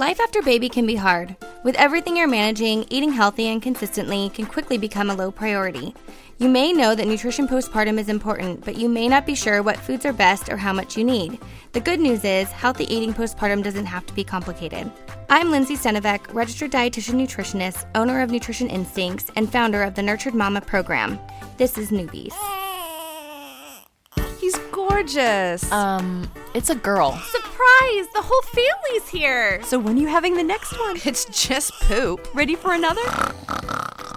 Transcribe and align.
Life 0.00 0.18
after 0.18 0.40
baby 0.40 0.70
can 0.70 0.86
be 0.86 0.94
hard. 0.94 1.36
With 1.62 1.76
everything 1.76 2.16
you're 2.16 2.26
managing, 2.26 2.86
eating 2.88 3.12
healthy 3.12 3.48
and 3.48 3.60
consistently 3.60 4.30
can 4.30 4.46
quickly 4.46 4.78
become 4.78 5.10
a 5.10 5.14
low 5.14 5.30
priority. 5.30 5.94
You 6.38 6.48
may 6.48 6.72
know 6.72 6.94
that 6.94 7.06
nutrition 7.06 7.46
postpartum 7.46 7.98
is 7.98 8.08
important, 8.08 8.64
but 8.64 8.78
you 8.78 8.88
may 8.88 9.08
not 9.08 9.26
be 9.26 9.34
sure 9.34 9.62
what 9.62 9.76
foods 9.76 10.06
are 10.06 10.14
best 10.14 10.48
or 10.48 10.56
how 10.56 10.72
much 10.72 10.96
you 10.96 11.04
need. 11.04 11.38
The 11.72 11.80
good 11.80 12.00
news 12.00 12.24
is, 12.24 12.50
healthy 12.50 12.84
eating 12.84 13.12
postpartum 13.12 13.62
doesn't 13.62 13.84
have 13.84 14.06
to 14.06 14.14
be 14.14 14.24
complicated. 14.24 14.90
I'm 15.28 15.50
Lindsay 15.50 15.76
Stenovec, 15.76 16.32
registered 16.32 16.72
dietitian 16.72 17.16
nutritionist, 17.16 17.86
owner 17.94 18.22
of 18.22 18.30
Nutrition 18.30 18.70
Instincts, 18.70 19.30
and 19.36 19.52
founder 19.52 19.82
of 19.82 19.96
the 19.96 20.02
Nurtured 20.02 20.34
Mama 20.34 20.62
program. 20.62 21.18
This 21.58 21.76
is 21.76 21.90
Newbies. 21.90 22.32
He's 24.40 24.56
gorgeous. 24.72 25.70
Um, 25.70 26.30
it's 26.54 26.70
a 26.70 26.74
girl. 26.74 27.12
Surprise! 27.12 28.06
The 28.14 28.22
whole 28.22 28.42
family's 28.42 29.08
here. 29.08 29.62
so 29.64 29.78
when 29.78 29.96
are 29.98 30.00
you 30.00 30.08
having 30.08 30.34
the 30.34 30.42
next 30.42 30.78
one? 30.78 30.96
It's 31.04 31.24
just 31.26 31.72
poop. 31.80 32.26
Ready 32.34 32.54
for 32.54 32.72
another? 32.72 33.02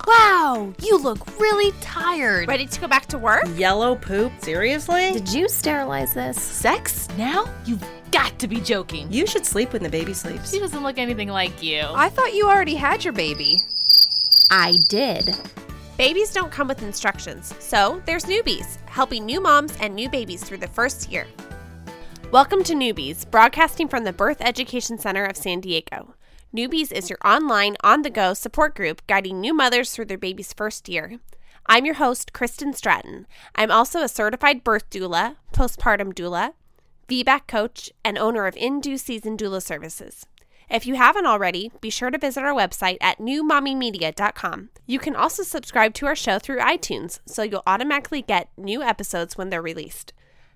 Wow, 0.07 0.73
you 0.81 0.97
look 0.97 1.39
really 1.39 1.71
tired. 1.81 2.47
Ready 2.47 2.65
to 2.67 2.79
go 2.79 2.87
back 2.87 3.05
to 3.07 3.17
work? 3.17 3.45
Yellow 3.55 3.95
poop? 3.95 4.31
Seriously? 4.39 5.11
Did 5.13 5.31
you 5.33 5.47
sterilize 5.49 6.13
this? 6.13 6.41
Sex? 6.41 7.07
Now? 7.17 7.45
You've 7.65 7.83
got 8.11 8.37
to 8.39 8.47
be 8.47 8.59
joking. 8.59 9.11
You 9.11 9.25
should 9.25 9.45
sleep 9.45 9.73
when 9.73 9.81
the 9.83 9.89
baby 9.89 10.13
sleeps. 10.13 10.51
She 10.51 10.59
doesn't 10.59 10.83
look 10.83 10.97
anything 10.97 11.29
like 11.29 11.63
you. 11.63 11.81
I 11.87 12.09
thought 12.09 12.33
you 12.33 12.47
already 12.47 12.75
had 12.75 13.03
your 13.03 13.13
baby. 13.13 13.61
I 14.51 14.77
did. 14.87 15.35
Babies 15.95 16.33
don't 16.33 16.51
come 16.51 16.67
with 16.67 16.81
instructions, 16.81 17.53
so 17.59 18.01
there's 18.07 18.25
Newbies, 18.25 18.77
helping 18.89 19.27
new 19.27 19.39
moms 19.39 19.77
and 19.79 19.93
new 19.93 20.09
babies 20.09 20.43
through 20.43 20.57
the 20.57 20.67
first 20.67 21.11
year. 21.11 21.27
Welcome 22.31 22.63
to 22.63 22.73
Newbies, 22.73 23.29
broadcasting 23.29 23.87
from 23.87 24.03
the 24.03 24.11
Birth 24.11 24.41
Education 24.41 24.97
Center 24.97 25.23
of 25.23 25.37
San 25.37 25.59
Diego. 25.59 26.15
Newbies 26.51 26.91
is 26.91 27.11
your 27.11 27.19
online, 27.23 27.75
on 27.83 28.01
the 28.01 28.09
go 28.09 28.33
support 28.33 28.73
group 28.73 29.05
guiding 29.05 29.39
new 29.39 29.53
mothers 29.53 29.91
through 29.91 30.05
their 30.05 30.17
baby's 30.17 30.51
first 30.51 30.89
year. 30.89 31.19
I'm 31.67 31.85
your 31.85 31.95
host, 31.95 32.33
Kristen 32.33 32.73
Stratton. 32.73 33.27
I'm 33.53 33.69
also 33.69 34.01
a 34.01 34.09
certified 34.09 34.63
birth 34.63 34.89
doula, 34.89 35.35
postpartum 35.53 36.15
doula, 36.15 36.53
VBAC 37.07 37.45
coach, 37.45 37.91
and 38.03 38.17
owner 38.17 38.47
of 38.47 38.57
In 38.57 38.81
Due 38.81 38.97
Season 38.97 39.37
Doula 39.37 39.61
Services. 39.61 40.25
If 40.73 40.87
you 40.87 40.95
haven't 40.95 41.27
already, 41.27 41.71
be 41.81 41.91
sure 41.91 42.09
to 42.09 42.17
visit 42.17 42.43
our 42.43 42.51
website 42.51 42.97
at 42.99 43.19
newmommymedia.com. 43.19 44.69
You 44.87 44.97
can 44.97 45.15
also 45.15 45.43
subscribe 45.43 45.93
to 45.93 46.07
our 46.07 46.15
show 46.15 46.39
through 46.39 46.57
iTunes, 46.57 47.19
so 47.27 47.43
you'll 47.43 47.61
automatically 47.67 48.23
get 48.23 48.49
new 48.57 48.81
episodes 48.81 49.37
when 49.37 49.51
they're 49.51 49.61
released. 49.61 50.13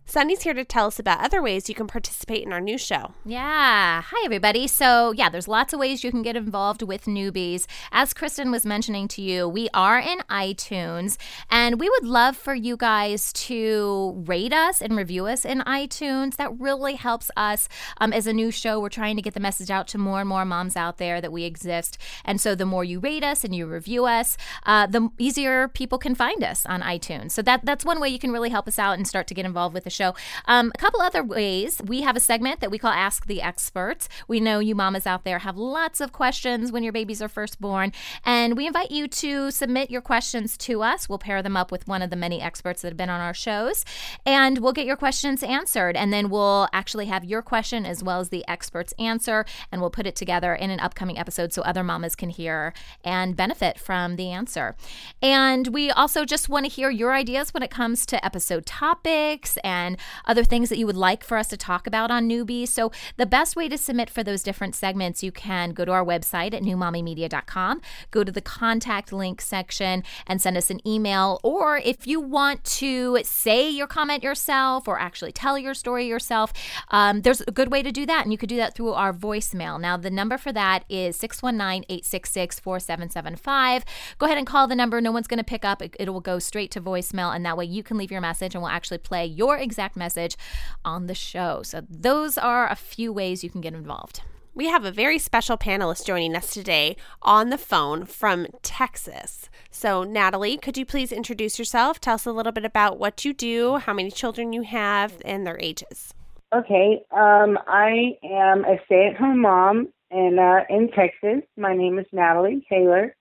Sunny's 0.09 0.43
here 0.43 0.53
to 0.53 0.63
tell 0.63 0.87
us 0.87 0.99
about 0.99 1.19
other 1.19 1.41
ways 1.41 1.67
you 1.67 1.75
can 1.75 1.85
participate 1.85 2.41
in 2.45 2.53
our 2.53 2.61
new 2.61 2.77
show. 2.77 3.13
Yeah. 3.25 4.01
Hi, 4.01 4.21
everybody. 4.23 4.65
So, 4.65 5.11
yeah, 5.11 5.27
there's 5.27 5.49
lots 5.49 5.73
of 5.73 5.81
ways 5.81 6.01
you 6.01 6.11
can 6.11 6.21
get 6.21 6.37
involved 6.37 6.81
with 6.81 7.03
newbies. 7.05 7.65
As 7.91 8.13
Kristen 8.13 8.49
was 8.49 8.65
mentioning 8.65 9.09
to 9.09 9.21
you, 9.21 9.49
we 9.49 9.67
are 9.73 9.99
in 9.99 10.19
iTunes, 10.29 11.17
and 11.51 11.77
we 11.77 11.89
would 11.89 12.05
love 12.05 12.37
for 12.37 12.55
you 12.55 12.77
guys 12.77 13.33
to 13.33 14.23
rate 14.25 14.53
us 14.53 14.81
and 14.81 14.95
review 14.95 15.25
us 15.25 15.43
in 15.43 15.59
iTunes. 15.63 16.37
That 16.37 16.57
really 16.57 16.95
helps 16.95 17.29
us 17.35 17.67
um, 17.97 18.13
as 18.13 18.27
a 18.27 18.33
new 18.33 18.49
show. 18.49 18.79
We're 18.79 18.87
trying 18.87 19.17
to 19.17 19.21
get 19.21 19.33
the 19.33 19.41
message 19.41 19.69
out 19.69 19.89
to 19.89 19.97
more 19.97 20.21
and 20.21 20.29
more 20.29 20.45
moms 20.45 20.77
out 20.77 20.99
there 20.99 21.19
that 21.19 21.33
we 21.33 21.43
exist. 21.43 21.97
And 22.23 22.39
so, 22.39 22.55
the 22.55 22.65
more 22.65 22.85
you 22.85 23.01
rate 23.01 23.25
us 23.25 23.43
and 23.43 23.53
you 23.53 23.65
review 23.65 24.05
us, 24.05 24.37
uh, 24.65 24.87
the 24.87 25.09
easier 25.17 25.67
people 25.67 25.97
can 25.97 26.15
find 26.15 26.45
us 26.45 26.65
on 26.65 26.81
iTunes. 26.81 27.31
So, 27.31 27.41
that 27.41 27.65
that's 27.65 27.83
one 27.83 27.99
way 27.99 28.07
you 28.07 28.19
can 28.19 28.31
really 28.31 28.51
help 28.51 28.69
us 28.69 28.79
out 28.79 28.97
and 28.97 29.05
start 29.05 29.27
to 29.27 29.33
get 29.33 29.45
involved 29.45 29.73
with 29.73 29.83
the 29.83 29.96
show. 29.97 30.15
Um, 30.45 30.71
a 30.73 30.77
couple 30.77 31.01
other 31.01 31.23
ways 31.23 31.81
we 31.85 32.01
have 32.01 32.15
a 32.15 32.19
segment 32.19 32.59
that 32.61 32.71
we 32.71 32.77
call 32.77 32.91
Ask 32.91 33.25
the 33.25 33.41
Experts. 33.41 34.07
We 34.27 34.39
know 34.39 34.59
you 34.59 34.75
mamas 34.75 35.07
out 35.07 35.23
there 35.23 35.39
have 35.39 35.57
lots 35.57 35.99
of 35.99 36.11
questions 36.11 36.71
when 36.71 36.83
your 36.83 36.93
babies 36.93 37.21
are 37.21 37.27
first 37.27 37.59
born, 37.59 37.91
and 38.23 38.55
we 38.55 38.67
invite 38.67 38.91
you 38.91 39.07
to 39.07 39.51
submit 39.51 39.89
your 39.89 40.01
questions 40.01 40.57
to 40.57 40.83
us. 40.83 41.09
We'll 41.09 41.17
pair 41.17 41.41
them 41.41 41.57
up 41.57 41.71
with 41.71 41.87
one 41.87 42.01
of 42.01 42.09
the 42.09 42.15
many 42.15 42.41
experts 42.41 42.81
that 42.81 42.89
have 42.89 42.97
been 42.97 43.09
on 43.09 43.21
our 43.21 43.33
shows, 43.33 43.83
and 44.25 44.59
we'll 44.59 44.73
get 44.73 44.85
your 44.85 44.95
questions 44.95 45.41
answered. 45.43 45.97
And 45.97 46.13
then 46.13 46.29
we'll 46.29 46.67
actually 46.71 47.07
have 47.07 47.23
your 47.23 47.41
question 47.41 47.85
as 47.85 48.03
well 48.03 48.19
as 48.19 48.29
the 48.29 48.47
expert's 48.47 48.93
answer, 48.99 49.45
and 49.71 49.81
we'll 49.81 49.89
put 49.89 50.05
it 50.05 50.15
together 50.15 50.53
in 50.53 50.69
an 50.69 50.79
upcoming 50.79 51.17
episode 51.17 51.53
so 51.53 51.61
other 51.63 51.83
mamas 51.83 52.15
can 52.15 52.29
hear 52.29 52.73
and 53.03 53.35
benefit 53.35 53.79
from 53.79 54.15
the 54.15 54.29
answer. 54.29 54.75
And 55.21 55.67
we 55.69 55.89
also 55.89 56.25
just 56.25 56.49
want 56.49 56.65
to 56.65 56.71
hear 56.71 56.89
your 56.89 57.13
ideas 57.13 57.53
when 57.53 57.63
it 57.63 57.71
comes 57.71 58.05
to 58.07 58.23
episode 58.23 58.65
topics 58.65 59.57
and 59.63 59.86
other 60.25 60.43
things 60.43 60.69
that 60.69 60.77
you 60.77 60.85
would 60.85 60.97
like 60.97 61.23
for 61.23 61.37
us 61.37 61.47
to 61.47 61.57
talk 61.57 61.87
about 61.87 62.11
on 62.11 62.27
newbies. 62.27 62.69
So 62.69 62.91
the 63.15 63.25
best 63.25 63.55
way 63.55 63.69
to 63.69 63.77
submit 63.77 64.09
for 64.09 64.23
those 64.23 64.43
different 64.43 64.75
segments, 64.75 65.23
you 65.23 65.31
can 65.31 65.71
go 65.71 65.85
to 65.85 65.91
our 65.91 66.03
website 66.03 66.53
at 66.53 66.63
newmommymedia.com, 66.63 67.81
go 68.11 68.23
to 68.23 68.31
the 68.31 68.41
contact 68.41 69.13
link 69.13 69.41
section 69.41 70.03
and 70.25 70.41
send 70.41 70.57
us 70.57 70.69
an 70.69 70.85
email. 70.85 71.39
Or 71.43 71.77
if 71.77 72.07
you 72.07 72.19
want 72.19 72.63
to 72.65 73.19
say 73.23 73.69
your 73.69 73.87
comment 73.87 74.23
yourself 74.23 74.87
or 74.87 74.99
actually 74.99 75.31
tell 75.31 75.57
your 75.57 75.73
story 75.73 76.07
yourself, 76.07 76.51
um, 76.89 77.21
there's 77.21 77.41
a 77.41 77.51
good 77.51 77.71
way 77.71 77.83
to 77.83 77.91
do 77.91 78.05
that. 78.05 78.23
And 78.23 78.31
you 78.31 78.37
could 78.37 78.49
do 78.49 78.57
that 78.57 78.75
through 78.75 78.93
our 78.93 79.13
voicemail. 79.13 79.79
Now, 79.79 79.97
the 79.97 80.09
number 80.09 80.37
for 80.37 80.51
that 80.51 80.83
is 80.89 81.15
619 81.17 81.85
866 81.89 82.59
4775. 82.59 83.85
Go 84.17 84.25
ahead 84.25 84.37
and 84.37 84.47
call 84.47 84.67
the 84.67 84.75
number. 84.75 84.99
No 85.01 85.11
one's 85.11 85.27
going 85.27 85.37
to 85.37 85.43
pick 85.43 85.63
up. 85.63 85.81
It, 85.81 85.95
it 85.99 86.09
will 86.09 86.21
go 86.21 86.39
straight 86.39 86.71
to 86.71 86.81
voicemail. 86.81 87.35
And 87.35 87.45
that 87.45 87.57
way 87.57 87.65
you 87.65 87.83
can 87.83 87.97
leave 87.97 88.11
your 88.11 88.21
message 88.21 88.55
and 88.55 88.61
we'll 88.61 88.71
actually 88.71 88.97
play 88.97 89.25
your 89.25 89.57
message 89.95 90.35
on 90.83 91.07
the 91.07 91.15
show. 91.15 91.61
So, 91.63 91.81
those 91.89 92.37
are 92.37 92.69
a 92.69 92.75
few 92.75 93.13
ways 93.13 93.43
you 93.43 93.49
can 93.49 93.61
get 93.61 93.73
involved. 93.73 94.21
We 94.57 94.69
have 94.69 94.85
a 94.85 94.91
very 94.91 95.19
special 95.19 95.55
panelist 95.55 96.07
joining 96.07 96.35
us 96.35 96.51
today 96.51 96.97
on 97.21 97.51
the 97.51 97.59
phone 97.59 98.05
from 98.05 98.47
Texas. 98.63 99.51
So, 99.69 100.03
Natalie, 100.03 100.57
could 100.57 100.79
you 100.79 100.85
please 100.85 101.11
introduce 101.11 101.59
yourself? 101.59 101.99
Tell 101.99 102.15
us 102.15 102.25
a 102.25 102.31
little 102.31 102.51
bit 102.51 102.65
about 102.65 102.97
what 102.97 103.23
you 103.23 103.33
do, 103.33 103.75
how 103.77 103.93
many 103.93 104.09
children 104.09 104.53
you 104.53 104.63
have, 104.63 105.21
and 105.23 105.45
their 105.45 105.59
ages. 105.59 106.11
Okay, 106.55 107.03
um, 107.11 107.59
I 107.67 108.17
am 108.23 108.65
a 108.65 108.77
stay-at-home 108.85 109.41
mom 109.41 109.89
in 110.09 110.39
uh, 110.39 110.63
in 110.73 110.89
Texas. 110.89 111.43
My 111.55 111.75
name 111.75 111.99
is 111.99 112.07
Natalie 112.11 112.65
Taylor. 112.67 113.15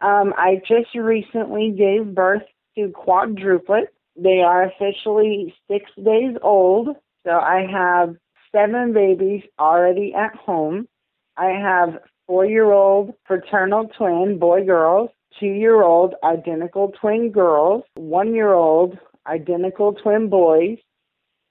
Um, 0.00 0.32
I 0.36 0.60
just 0.66 0.92
recently 0.96 1.70
gave 1.76 2.14
birth 2.14 2.42
to 2.76 2.88
quadruplets. 2.88 3.88
They 4.22 4.40
are 4.40 4.64
officially 4.64 5.54
six 5.70 5.90
days 5.96 6.36
old. 6.42 6.88
So 7.24 7.32
I 7.32 7.66
have 7.70 8.16
seven 8.52 8.92
babies 8.92 9.42
already 9.58 10.12
at 10.14 10.34
home. 10.34 10.88
I 11.36 11.50
have 11.50 12.00
four-year-old 12.26 13.14
fraternal 13.26 13.88
twin 13.96 14.38
boy 14.38 14.64
girls, 14.64 15.10
two-year-old 15.38 16.14
identical 16.22 16.92
twin 17.00 17.30
girls, 17.30 17.84
one-year-old 17.94 18.98
identical 19.26 19.94
twin 19.94 20.28
boys, 20.28 20.78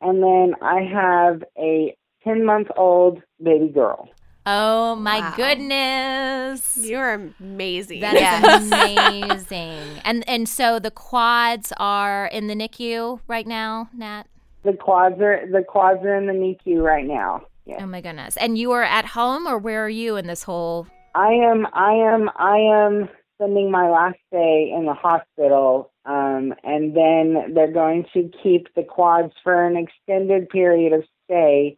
and 0.02 0.22
then 0.22 0.54
I 0.62 0.82
have 0.82 1.44
a 1.58 1.96
10 2.24 2.46
month 2.46 2.68
old 2.78 3.22
baby 3.42 3.70
girl. 3.70 4.10
Oh 4.52 4.96
my 4.96 5.20
Wow. 5.20 5.34
goodness. 5.36 6.76
You're 6.82 7.32
amazing. 7.40 8.00
That 8.00 8.16
is 8.18 8.72
amazing. 8.72 10.00
And 10.04 10.28
and 10.28 10.50
so 10.50 10.80
the 10.80 10.90
quads 10.90 11.72
are 11.78 12.26
in 12.28 12.48
the 12.48 12.56
NICU 12.56 13.20
right 13.28 13.46
now, 13.46 13.90
Nat? 13.96 14.24
The 14.64 14.74
quads 14.74 15.22
are 15.22 15.46
the 15.52 15.64
quads 15.64 16.04
are 16.04 16.16
in 16.16 16.26
the 16.26 16.34
NICU 16.34 16.82
right 16.82 17.06
now. 17.06 17.44
Oh 17.80 17.86
my 17.86 18.02
goodness. 18.02 18.38
And 18.38 18.58
you 18.58 18.72
are 18.72 18.82
at 18.82 19.06
home 19.06 19.46
or 19.46 19.60
where 19.60 19.86
are 19.86 19.90
you 19.90 20.16
in 20.16 20.26
this 20.26 20.42
whole 20.42 20.88
I 21.14 21.32
am 21.34 21.68
I 21.74 21.94
am 21.94 22.30
I 22.36 22.58
am 22.58 23.10
spending 23.36 23.70
my 23.70 23.88
last 23.90 24.18
day 24.32 24.74
in 24.76 24.86
the 24.86 24.96
hospital. 24.96 25.92
Um, 26.06 26.56
and 26.64 26.98
then 26.98 27.54
they're 27.54 27.72
going 27.72 28.06
to 28.14 28.32
keep 28.42 28.74
the 28.76 28.84
quads 28.84 29.34
for 29.44 29.64
an 29.64 29.78
extended 29.78 30.50
period 30.50 30.94
of 30.94 31.04
stay. 31.26 31.78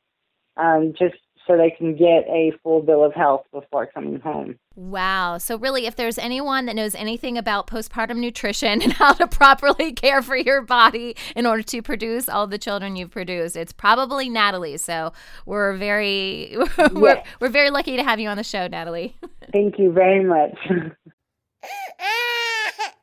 Um, 0.55 0.93
just 0.97 1.15
so 1.51 1.57
they 1.57 1.69
can 1.69 1.95
get 1.95 2.25
a 2.29 2.51
full 2.63 2.81
bill 2.81 3.03
of 3.03 3.13
health 3.13 3.45
before 3.51 3.85
coming 3.85 4.19
home. 4.19 4.57
Wow. 4.75 5.37
So, 5.37 5.57
really, 5.57 5.85
if 5.85 5.95
there's 5.95 6.17
anyone 6.17 6.65
that 6.65 6.75
knows 6.75 6.95
anything 6.95 7.37
about 7.37 7.67
postpartum 7.67 8.17
nutrition 8.17 8.81
and 8.83 8.93
how 8.93 9.13
to 9.13 9.27
properly 9.27 9.91
care 9.93 10.21
for 10.21 10.35
your 10.35 10.61
body 10.61 11.15
in 11.35 11.45
order 11.45 11.63
to 11.63 11.81
produce 11.81 12.29
all 12.29 12.47
the 12.47 12.57
children 12.57 12.95
you've 12.95 13.11
produced, 13.11 13.55
it's 13.55 13.73
probably 13.73 14.29
Natalie. 14.29 14.77
So, 14.77 15.11
we're 15.45 15.75
very, 15.75 16.55
we're, 16.93 17.21
we're 17.39 17.49
very 17.49 17.69
lucky 17.69 17.97
to 17.97 18.03
have 18.03 18.19
you 18.19 18.29
on 18.29 18.37
the 18.37 18.43
show, 18.43 18.67
Natalie. 18.67 19.17
Thank 19.51 19.77
you 19.77 19.91
very 19.91 20.23
much. 20.23 20.57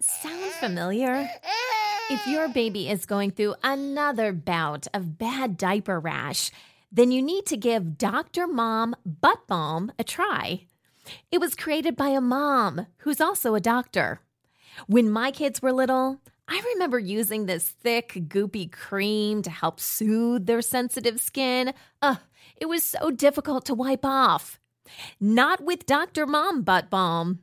Sound 0.00 0.53
familiar? 0.53 1.29
If 2.11 2.27
your 2.27 2.49
baby 2.49 2.89
is 2.89 3.05
going 3.05 3.33
through 3.33 3.56
another 3.62 4.33
bout 4.33 4.87
of 4.95 5.19
bad 5.19 5.59
diaper 5.59 6.00
rash, 6.00 6.50
then 6.90 7.11
you 7.11 7.23
need 7.23 7.46
to 7.46 7.56
give 7.56 7.99
Dr. 7.99 8.46
Mom 8.46 8.96
Butt 9.05 9.46
Balm 9.46 9.93
a 9.99 10.05
try. 10.05 10.67
It 11.31 11.40
was 11.40 11.55
created 11.55 11.96
by 11.96 12.08
a 12.08 12.20
mom 12.20 12.87
who's 12.99 13.20
also 13.20 13.55
a 13.55 13.61
doctor. 13.61 14.20
When 14.87 15.11
my 15.11 15.31
kids 15.31 15.61
were 15.61 15.73
little, 15.73 16.20
I 16.46 16.62
remember 16.75 16.99
using 16.99 17.46
this 17.46 17.69
thick, 17.69 18.12
goopy 18.29 18.70
cream 18.70 19.43
to 19.43 19.50
help 19.50 19.81
soothe 19.81 20.46
their 20.46 20.62
sensitive 20.62 21.20
skin. 21.20 21.75
Ugh, 22.00 22.19
it 22.56 22.67
was 22.67 22.85
so 22.85 23.11
difficult 23.11 23.67
to 23.67 23.75
wipe 23.75 24.05
off. 24.05 24.58
Not 25.20 25.62
with 25.62 25.87
Dr. 25.87 26.26
Mom 26.26 26.62
Butt 26.62 26.88
Balm. 26.88 27.40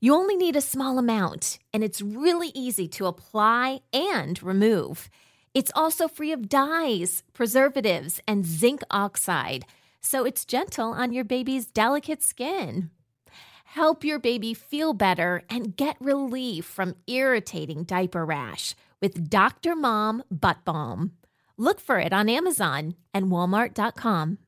You 0.00 0.14
only 0.14 0.36
need 0.36 0.56
a 0.56 0.62
small 0.62 0.98
amount, 0.98 1.58
and 1.72 1.84
it's 1.84 2.02
really 2.02 2.50
easy 2.54 2.88
to 2.88 3.06
apply 3.06 3.80
and 3.92 4.42
remove. 4.42 5.10
It's 5.54 5.72
also 5.74 6.08
free 6.08 6.32
of 6.32 6.48
dyes, 6.48 7.22
preservatives, 7.34 8.20
and 8.26 8.46
zinc 8.46 8.82
oxide, 8.90 9.66
so 10.00 10.24
it's 10.24 10.46
gentle 10.46 10.92
on 10.92 11.12
your 11.12 11.24
baby's 11.24 11.66
delicate 11.66 12.22
skin. 12.22 12.90
Help 13.64 14.04
your 14.04 14.18
baby 14.18 14.54
feel 14.54 14.92
better 14.92 15.42
and 15.48 15.76
get 15.76 15.96
relief 16.00 16.64
from 16.64 16.96
irritating 17.06 17.84
diaper 17.84 18.24
rash 18.24 18.74
with 19.00 19.30
Dr. 19.30 19.74
Mom 19.76 20.22
Butt 20.30 20.64
Balm. 20.64 21.12
Look 21.56 21.80
for 21.80 21.98
it 21.98 22.12
on 22.12 22.28
Amazon 22.28 22.94
and 23.12 23.26
Walmart.com. 23.26 24.38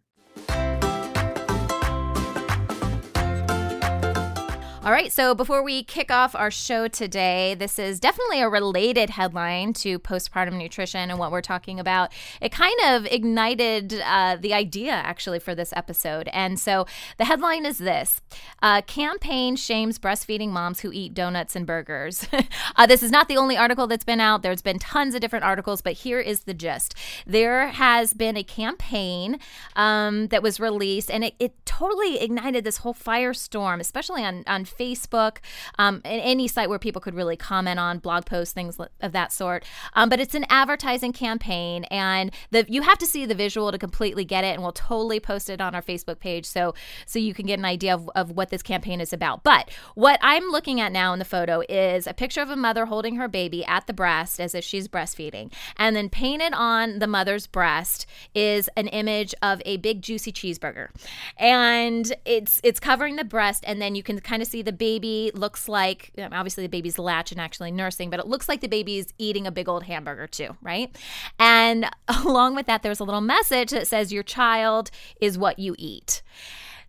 All 4.85 4.93
right, 4.93 5.11
so 5.11 5.35
before 5.35 5.63
we 5.63 5.83
kick 5.83 6.11
off 6.11 6.35
our 6.35 6.51
show 6.51 6.89
today, 6.89 7.55
this 7.55 7.79
is 7.79 7.99
definitely 7.99 8.43
a 8.43 8.51
related 8.51 9.09
headline 9.09 9.73
to 9.75 9.99
postpartum 9.99 10.59
nutrition 10.59 11.09
and 11.09 11.19
what 11.19 11.33
we're 11.33 11.41
talking 11.41 11.81
about. 11.81 12.13
It 12.43 12.53
kind 12.53 12.79
of 12.89 13.07
ignited 13.07 13.99
uh, 14.05 14.37
the 14.39 14.53
idea 14.53 14.93
actually 14.93 15.39
for 15.39 15.55
this 15.55 15.73
episode. 15.75 16.29
And 16.35 16.61
so 16.61 16.85
the 17.17 17.25
headline 17.25 17.65
is 17.65 17.79
this 17.79 18.21
uh, 18.61 18.83
Campaign 18.83 19.57
shames 19.57 19.99
breastfeeding 19.99 20.51
moms 20.51 20.81
who 20.81 20.93
eat 20.93 21.15
donuts 21.15 21.57
and 21.57 21.67
burgers. 21.67 22.29
uh, 22.77 22.87
this 22.87 23.03
is 23.03 23.11
not 23.11 23.29
the 23.29 23.39
only 23.39 23.57
article 23.57 23.87
that's 23.87 24.05
been 24.05 24.21
out, 24.21 24.43
there's 24.43 24.61
been 24.61 24.79
tons 24.79 25.15
of 25.15 25.23
different 25.23 25.47
articles, 25.47 25.81
but 25.81 25.95
here 25.95 26.21
is 26.21 26.41
the 26.41 26.53
gist. 26.53 26.95
There 27.27 27.69
has 27.69 28.13
been 28.13 28.37
a 28.37 28.45
campaign 28.45 29.39
um, 29.77 30.27
that 30.27 30.43
was 30.43 30.61
released, 30.61 31.11
and 31.11 31.25
it, 31.25 31.37
it 31.39 31.55
totally 31.65 32.21
ignited 32.21 32.65
this 32.65 32.79
whole 32.79 32.93
firestorm, 32.93 33.81
especially 33.81 34.23
on, 34.23 34.45
on 34.47 34.67
Facebook 34.77 35.39
um, 35.79 36.01
and 36.05 36.21
any 36.21 36.49
site 36.49 36.69
where 36.69 36.79
people 36.79 37.01
could 37.01 37.15
really 37.15 37.37
comment 37.37 37.79
on 37.79 37.99
blog 37.99 38.27
posts, 38.27 38.55
things 38.55 38.79
of 39.01 39.13
that 39.13 39.33
sort. 39.33 39.65
Um, 39.95 40.09
but 40.09 40.21
it's 40.21 40.35
an 40.35 40.45
advertising 40.49 41.13
campaign, 41.13 41.85
and 41.85 42.31
the 42.51 42.65
you 42.69 42.83
have 42.83 42.99
to 42.99 43.07
see 43.07 43.27
the 43.27 43.35
visual 43.35 43.71
to 43.73 43.79
completely 43.79 44.25
get 44.25 44.45
it, 44.45 44.55
and 44.55 44.63
we'll 44.63 44.73
totally 44.73 45.21
post 45.21 45.51
it 45.51 45.61
on 45.61 45.75
our 45.75 45.83
Facebook 45.83 46.19
page 46.19 46.47
so 46.47 46.75
so 47.07 47.19
you 47.19 47.35
can 47.35 47.47
get 47.47 47.59
an 47.59 47.65
idea 47.65 47.95
of, 47.95 48.11
of 48.15 48.33
what 48.33 48.51
this 48.51 48.63
campaign 48.63 49.01
is 49.01 49.13
about. 49.13 49.45
But 49.45 49.71
what 49.95 50.19
I'm 50.23 50.45
looking 50.49 50.81
at 50.81 50.93
now 50.93 51.13
in 51.13 51.19
the 51.19 51.25
photo 51.25 51.63
is 51.69 52.07
a 52.07 52.15
picture 52.15 52.41
of 52.41 52.51
a 52.51 52.57
mother 52.57 52.87
holding 52.87 53.17
her 53.17 53.29
baby 53.29 53.65
at 53.65 53.87
the 53.87 53.93
breast 53.93 54.41
as 54.41 54.55
if 54.55 54.65
she's 54.65 54.89
breastfeeding, 54.89 55.53
and 55.77 55.95
then 55.95 56.09
painted 56.09 56.53
on 56.55 56.99
the 56.99 57.07
mother's 57.07 57.47
breast 57.47 58.07
is 58.35 58.69
an 58.77 58.89
image 58.89 59.35
of 59.43 59.61
a 59.65 59.77
big 59.79 60.03
juicy 60.03 60.33
cheeseburger, 60.33 60.89
and 61.37 62.13
it's 62.25 62.61
it's 62.63 62.81
covering 62.81 63.17
the 63.17 63.25
breast, 63.25 63.65
and 63.67 63.81
then 63.81 63.95
you 63.95 64.03
can 64.03 64.21
kind 64.21 64.43
of 64.43 64.49
see 64.49 64.63
the 64.65 64.73
baby 64.73 65.31
looks 65.35 65.69
like 65.69 66.11
um, 66.19 66.33
obviously 66.33 66.65
the 66.65 66.69
baby's 66.69 66.99
latch 66.99 67.33
and 67.33 67.41
actually 67.41 67.71
nursing, 67.71 68.11
but 68.11 68.21
it 68.21 68.27
looks 68.27 68.49
like 68.49 68.61
the 68.61 68.69
baby's 68.69 69.13
eating 69.19 69.47
a 69.47 69.53
big 69.53 69.69
old 69.69 69.85
hamburger 69.85 70.27
too, 70.27 70.57
right? 70.63 70.97
And 71.39 71.89
along 72.09 72.55
with 72.55 72.67
that, 72.67 72.83
there's 72.83 73.01
a 73.01 73.05
little 73.05 73.21
message 73.21 73.71
that 73.71 73.87
says 73.87 74.13
your 74.13 74.23
child 74.23 74.91
is 75.21 75.39
what 75.39 75.59
you 75.59 75.75
eat. 75.79 76.23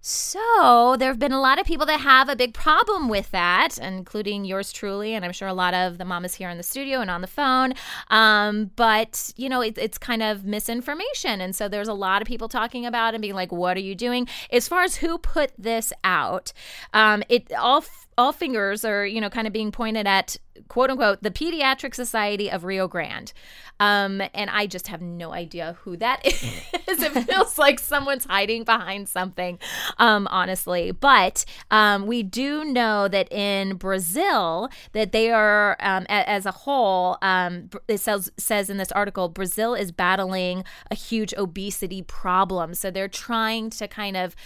So, 0.07 0.95
there 0.99 1.09
have 1.09 1.17
been 1.17 1.31
a 1.31 1.41
lot 1.41 1.59
of 1.59 1.65
people 1.65 1.87
that 1.87 1.99
have 2.01 2.29
a 2.29 2.35
big 2.35 2.53
problem 2.53 3.09
with 3.09 3.31
that, 3.31 3.79
including 3.79 4.45
yours 4.45 4.71
truly, 4.71 5.15
and 5.15 5.25
I'm 5.25 5.31
sure 5.31 5.47
a 5.47 5.53
lot 5.53 5.73
of 5.73 5.97
the 5.97 6.05
mamas 6.05 6.35
here 6.35 6.47
in 6.47 6.57
the 6.57 6.63
studio 6.63 7.01
and 7.01 7.09
on 7.09 7.21
the 7.21 7.27
phone. 7.27 7.73
Um, 8.11 8.69
but, 8.75 9.33
you 9.35 9.49
know, 9.49 9.61
it, 9.61 9.79
it's 9.79 9.97
kind 9.97 10.21
of 10.21 10.45
misinformation. 10.45 11.41
And 11.41 11.55
so, 11.55 11.67
there's 11.67 11.87
a 11.87 11.93
lot 11.95 12.21
of 12.21 12.27
people 12.27 12.47
talking 12.47 12.85
about 12.85 13.15
and 13.15 13.21
being 13.23 13.33
like, 13.33 13.51
what 13.51 13.77
are 13.77 13.81
you 13.81 13.95
doing? 13.95 14.27
As 14.51 14.67
far 14.67 14.83
as 14.83 14.97
who 14.97 15.17
put 15.17 15.53
this 15.57 15.91
out, 16.03 16.53
um, 16.93 17.23
it 17.27 17.51
all 17.53 17.83
all 18.17 18.31
fingers 18.31 18.85
are, 18.85 19.05
you 19.05 19.19
know, 19.21 19.29
kind 19.29 19.47
of 19.47 19.53
being 19.53 19.71
pointed 19.71 20.07
at 20.07 20.37
quote 20.69 20.89
unquote 20.89 21.21
the 21.21 21.31
Pediatric 21.31 21.93
Society 21.93 22.49
of 22.49 22.63
Rio 22.63 22.87
Grande. 22.87 23.33
Um, 23.81 24.21
and 24.33 24.49
I 24.49 24.67
just 24.67 24.87
have 24.87 25.01
no 25.01 25.33
idea 25.33 25.75
who 25.81 25.97
that 25.97 26.21
is. 26.25 26.43
it 26.87 27.11
feels 27.25 27.57
like 27.57 27.77
someone's 27.77 28.23
hiding 28.23 28.63
behind 28.63 29.09
something, 29.09 29.59
um, 29.97 30.27
honestly. 30.31 30.91
But 30.91 31.43
um, 31.71 32.07
we 32.07 32.23
do 32.23 32.63
know 32.63 33.09
that 33.09 33.29
in 33.33 33.75
Brazil, 33.75 34.69
that 34.93 35.11
they 35.11 35.29
are, 35.29 35.75
um, 35.81 36.05
a- 36.05 36.29
as 36.29 36.45
a 36.45 36.51
whole, 36.51 37.17
um, 37.21 37.69
it 37.89 37.97
says, 37.99 38.31
says 38.37 38.69
in 38.69 38.77
this 38.77 38.93
article, 38.93 39.27
Brazil 39.27 39.73
is 39.75 39.91
battling 39.91 40.63
a 40.89 40.95
huge 40.95 41.33
obesity 41.37 42.01
problem. 42.01 42.73
So 42.75 42.89
they're 42.91 43.09
trying 43.09 43.71
to 43.71 43.89
kind 43.89 44.15
of 44.15 44.37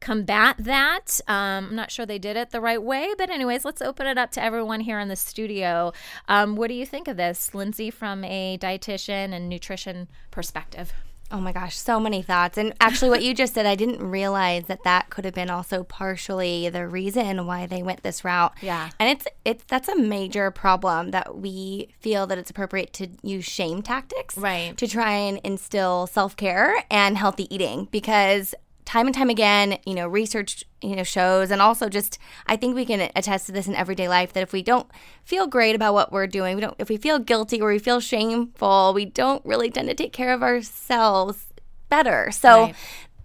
combat 0.00 0.56
that. 0.58 1.20
Um, 1.28 1.66
I'm 1.68 1.74
not 1.76 1.90
sure 1.90 2.06
they 2.06 2.18
did 2.18 2.36
it 2.38 2.50
the 2.50 2.60
right 2.60 2.82
way, 2.82 3.12
but 3.18 3.28
anyways, 3.28 3.64
let's 3.64 3.82
open 3.82 4.06
it 4.06 4.16
up 4.16 4.30
to 4.32 4.42
everyone 4.42 4.80
here 4.80 4.98
in 5.00 5.08
the 5.08 5.16
studio. 5.16 5.92
Um, 6.28 6.56
what 6.56 6.68
do 6.68 6.74
you 6.74 6.86
think 6.86 7.08
of 7.08 7.16
this, 7.18 7.54
Lindsay, 7.54 7.90
from 7.90 8.24
a 8.24 8.56
dietitian 8.58 9.32
and 9.34 9.48
nutrition 9.48 10.08
perspective? 10.30 10.92
Oh 11.30 11.40
my 11.42 11.52
gosh, 11.52 11.76
so 11.76 12.00
many 12.00 12.22
thoughts. 12.22 12.56
And 12.56 12.72
actually, 12.80 13.10
what 13.10 13.22
you 13.22 13.34
just 13.34 13.52
said, 13.52 13.66
I 13.66 13.74
didn't 13.74 14.02
realize 14.02 14.64
that 14.68 14.82
that 14.84 15.10
could 15.10 15.26
have 15.26 15.34
been 15.34 15.50
also 15.50 15.84
partially 15.84 16.70
the 16.70 16.88
reason 16.88 17.44
why 17.44 17.66
they 17.66 17.82
went 17.82 18.02
this 18.02 18.24
route. 18.24 18.54
Yeah. 18.62 18.88
And 18.98 19.10
it's 19.10 19.26
it's 19.44 19.62
that's 19.64 19.88
a 19.88 19.98
major 19.98 20.50
problem 20.50 21.10
that 21.10 21.36
we 21.36 21.90
feel 22.00 22.26
that 22.28 22.38
it's 22.38 22.48
appropriate 22.48 22.94
to 22.94 23.08
use 23.22 23.44
shame 23.44 23.82
tactics, 23.82 24.38
Right. 24.38 24.74
to 24.78 24.88
try 24.88 25.12
and 25.12 25.38
instill 25.44 26.06
self 26.06 26.34
care 26.34 26.82
and 26.90 27.18
healthy 27.18 27.52
eating 27.54 27.88
because 27.90 28.54
time 28.88 29.06
and 29.06 29.14
time 29.14 29.28
again, 29.28 29.76
you 29.84 29.94
know, 29.94 30.08
research, 30.08 30.64
you 30.80 30.96
know, 30.96 31.02
shows 31.02 31.50
and 31.50 31.60
also 31.60 31.90
just 31.90 32.18
I 32.46 32.56
think 32.56 32.74
we 32.74 32.86
can 32.86 33.10
attest 33.14 33.44
to 33.46 33.52
this 33.52 33.68
in 33.68 33.74
everyday 33.74 34.08
life 34.08 34.32
that 34.32 34.42
if 34.42 34.50
we 34.50 34.62
don't 34.62 34.88
feel 35.24 35.46
great 35.46 35.76
about 35.76 35.92
what 35.92 36.10
we're 36.10 36.26
doing, 36.26 36.54
we 36.54 36.62
don't 36.62 36.74
if 36.78 36.88
we 36.88 36.96
feel 36.96 37.18
guilty 37.18 37.60
or 37.60 37.68
we 37.68 37.78
feel 37.78 38.00
shameful, 38.00 38.94
we 38.94 39.04
don't 39.04 39.44
really 39.44 39.70
tend 39.70 39.90
to 39.90 39.94
take 39.94 40.14
care 40.14 40.32
of 40.32 40.42
ourselves 40.42 41.48
better. 41.90 42.30
So 42.30 42.62
Right. 42.62 42.74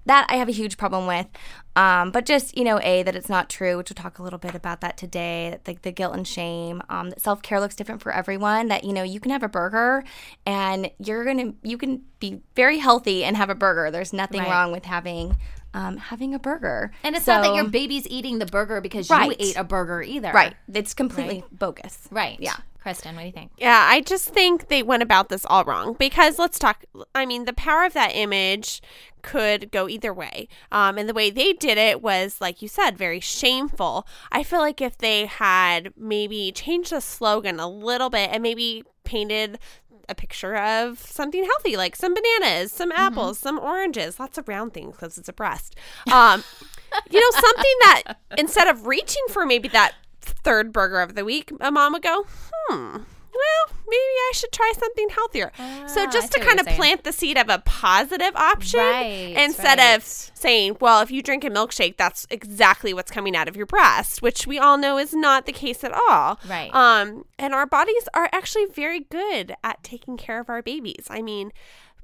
that 0.05 0.27
I 0.29 0.35
have 0.35 0.49
a 0.49 0.51
huge 0.51 0.75
problem 0.75 1.07
with. 1.07 1.27
Um, 1.75 2.11
but 2.11 2.25
just, 2.25 2.55
you 2.57 2.63
know, 2.63 2.79
A, 2.83 3.01
that 3.03 3.15
it's 3.15 3.29
not 3.29 3.49
true, 3.49 3.77
which 3.77 3.89
we'll 3.89 3.95
talk 3.95 4.19
a 4.19 4.23
little 4.23 4.39
bit 4.39 4.53
about 4.53 4.81
that 4.81 4.95
today, 4.97 5.49
that 5.51 5.65
the, 5.65 5.77
the 5.81 5.91
guilt 5.91 6.13
and 6.15 6.27
shame, 6.27 6.81
um, 6.89 7.09
that 7.09 7.19
self 7.21 7.41
care 7.41 7.59
looks 7.59 7.75
different 7.75 8.01
for 8.01 8.11
everyone, 8.11 8.67
that, 8.67 8.83
you 8.83 8.93
know, 8.93 9.03
you 9.03 9.19
can 9.19 9.31
have 9.31 9.41
a 9.43 9.49
burger 9.49 10.03
and 10.45 10.91
you're 10.99 11.23
going 11.25 11.37
to, 11.37 11.67
you 11.67 11.77
can 11.77 12.03
be 12.19 12.41
very 12.55 12.77
healthy 12.77 13.23
and 13.23 13.35
have 13.37 13.49
a 13.49 13.55
burger. 13.55 13.89
There's 13.91 14.13
nothing 14.13 14.41
Right. 14.41 14.49
wrong 14.51 14.71
with 14.71 14.85
having, 14.85 15.35
um, 15.73 15.97
having 15.97 16.35
a 16.35 16.39
burger. 16.39 16.91
And 17.03 17.15
it's 17.15 17.25
not 17.25 17.41
that 17.43 17.55
your 17.55 17.67
baby's 17.69 18.07
eating 18.07 18.37
the 18.39 18.45
burger 18.45 18.79
because 18.79 19.09
Right. 19.09 19.29
you 19.31 19.35
ate 19.39 19.57
a 19.57 19.63
burger 19.63 20.03
either. 20.03 20.31
Right. 20.31 20.53
It's 20.71 20.93
completely 20.93 21.43
bogus. 21.51 21.97
Right. 22.11 22.37
Yeah. 22.39 22.55
Kristen, 22.83 23.15
what 23.15 23.21
do 23.21 23.27
you 23.27 23.31
think? 23.31 23.51
Yeah, 23.57 23.87
I 23.89 24.01
just 24.01 24.27
think 24.27 24.67
they 24.67 24.83
went 24.83 25.03
about 25.03 25.29
this 25.29 25.45
all 25.45 25.63
wrong 25.63 25.95
because 25.97 26.37
let's 26.37 26.59
talk. 26.59 26.83
I 27.15 27.25
mean, 27.25 27.45
the 27.45 27.53
power 27.53 27.85
of 27.85 27.93
that 27.93 28.11
image 28.13 28.81
could 29.21 29.71
go 29.71 29.87
either 29.87 30.13
way. 30.13 30.49
Um, 30.69 30.97
and 30.97 31.07
the 31.07 31.13
way 31.13 31.29
they 31.29 31.53
did 31.53 31.77
it 31.77 32.01
was, 32.01 32.41
like 32.41 32.61
you 32.61 32.67
said, 32.67 32.97
very 32.97 33.21
shameful. 33.21 34.05
I 34.33 34.43
feel 34.43 34.59
like 34.59 34.81
if 34.81 34.97
they 34.97 35.27
had 35.27 35.93
maybe 35.95 36.51
changed 36.51 36.91
the 36.91 36.99
slogan 36.99 37.57
a 37.57 37.69
little 37.69 38.09
bit 38.09 38.29
and 38.33 38.43
maybe 38.43 38.83
painted 39.05 39.59
a 40.09 40.13
picture 40.13 40.57
of 40.57 40.99
something 40.99 41.45
healthy, 41.45 41.77
like 41.77 41.95
some 41.95 42.13
bananas, 42.13 42.73
some 42.73 42.91
apples, 42.91 43.39
some 43.39 43.57
oranges, 43.59 44.19
lots 44.19 44.37
of 44.37 44.49
round 44.49 44.73
things 44.73 44.93
because 44.93 45.17
it's 45.17 45.29
a 45.29 45.33
breast. 45.33 45.77
Um, 46.11 46.43
you 47.09 47.21
know, 47.21 47.39
something 47.39 47.75
that 47.79 48.17
instead 48.37 48.67
of 48.67 48.87
reaching 48.87 49.23
for 49.29 49.45
maybe 49.45 49.69
that 49.69 49.93
third 50.23 50.71
burger 50.73 50.99
of 51.01 51.15
the 51.15 51.25
week, 51.25 51.51
a 51.59 51.71
mom 51.71 51.93
would 51.93 52.01
go, 52.03 52.25
hmm, 52.27 52.97
well, 53.35 53.75
maybe 53.87 53.97
I 53.97 54.31
should 54.35 54.51
try 54.51 54.71
something 54.77 55.09
healthier. 55.09 55.51
so 55.87 56.03
Ah, 56.03 56.09
just 56.11 56.31
to 56.33 56.39
kind 56.39 56.59
of 56.59 56.67
plant 56.67 57.03
the 57.03 57.11
seed 57.11 57.35
of 57.37 57.49
a 57.49 57.59
positive 57.65 58.35
option 58.35 58.79
Right, 58.79 59.33
instead 59.37 59.79
right. 59.79 59.95
of 59.95 60.03
saying, 60.03 60.77
well, 60.79 61.01
if 61.01 61.09
you 61.09 61.23
drink 61.23 61.43
a 61.43 61.49
milkshake, 61.49 61.97
that's 61.97 62.27
exactly 62.29 62.93
what's 62.93 63.11
coming 63.11 63.35
out 63.35 63.47
of 63.47 63.55
your 63.57 63.65
breast, 63.65 64.21
which 64.21 64.45
we 64.45 64.59
all 64.59 64.77
know 64.77 64.97
is 64.99 65.13
not 65.13 65.45
the 65.47 65.51
case 65.51 65.83
at 65.83 65.91
all. 65.93 66.39
Right. 66.47 66.69
Um, 66.73 67.25
and 67.39 67.53
our 67.55 67.65
bodies 67.65 68.07
are 68.13 68.29
actually 68.31 68.65
very 68.67 68.99
good 68.99 69.55
at 69.63 69.83
taking 69.83 70.15
care 70.15 70.39
of 70.39 70.47
our 70.49 70.61
babies. 70.61 71.07
I 71.09 71.21
mean, 71.23 71.51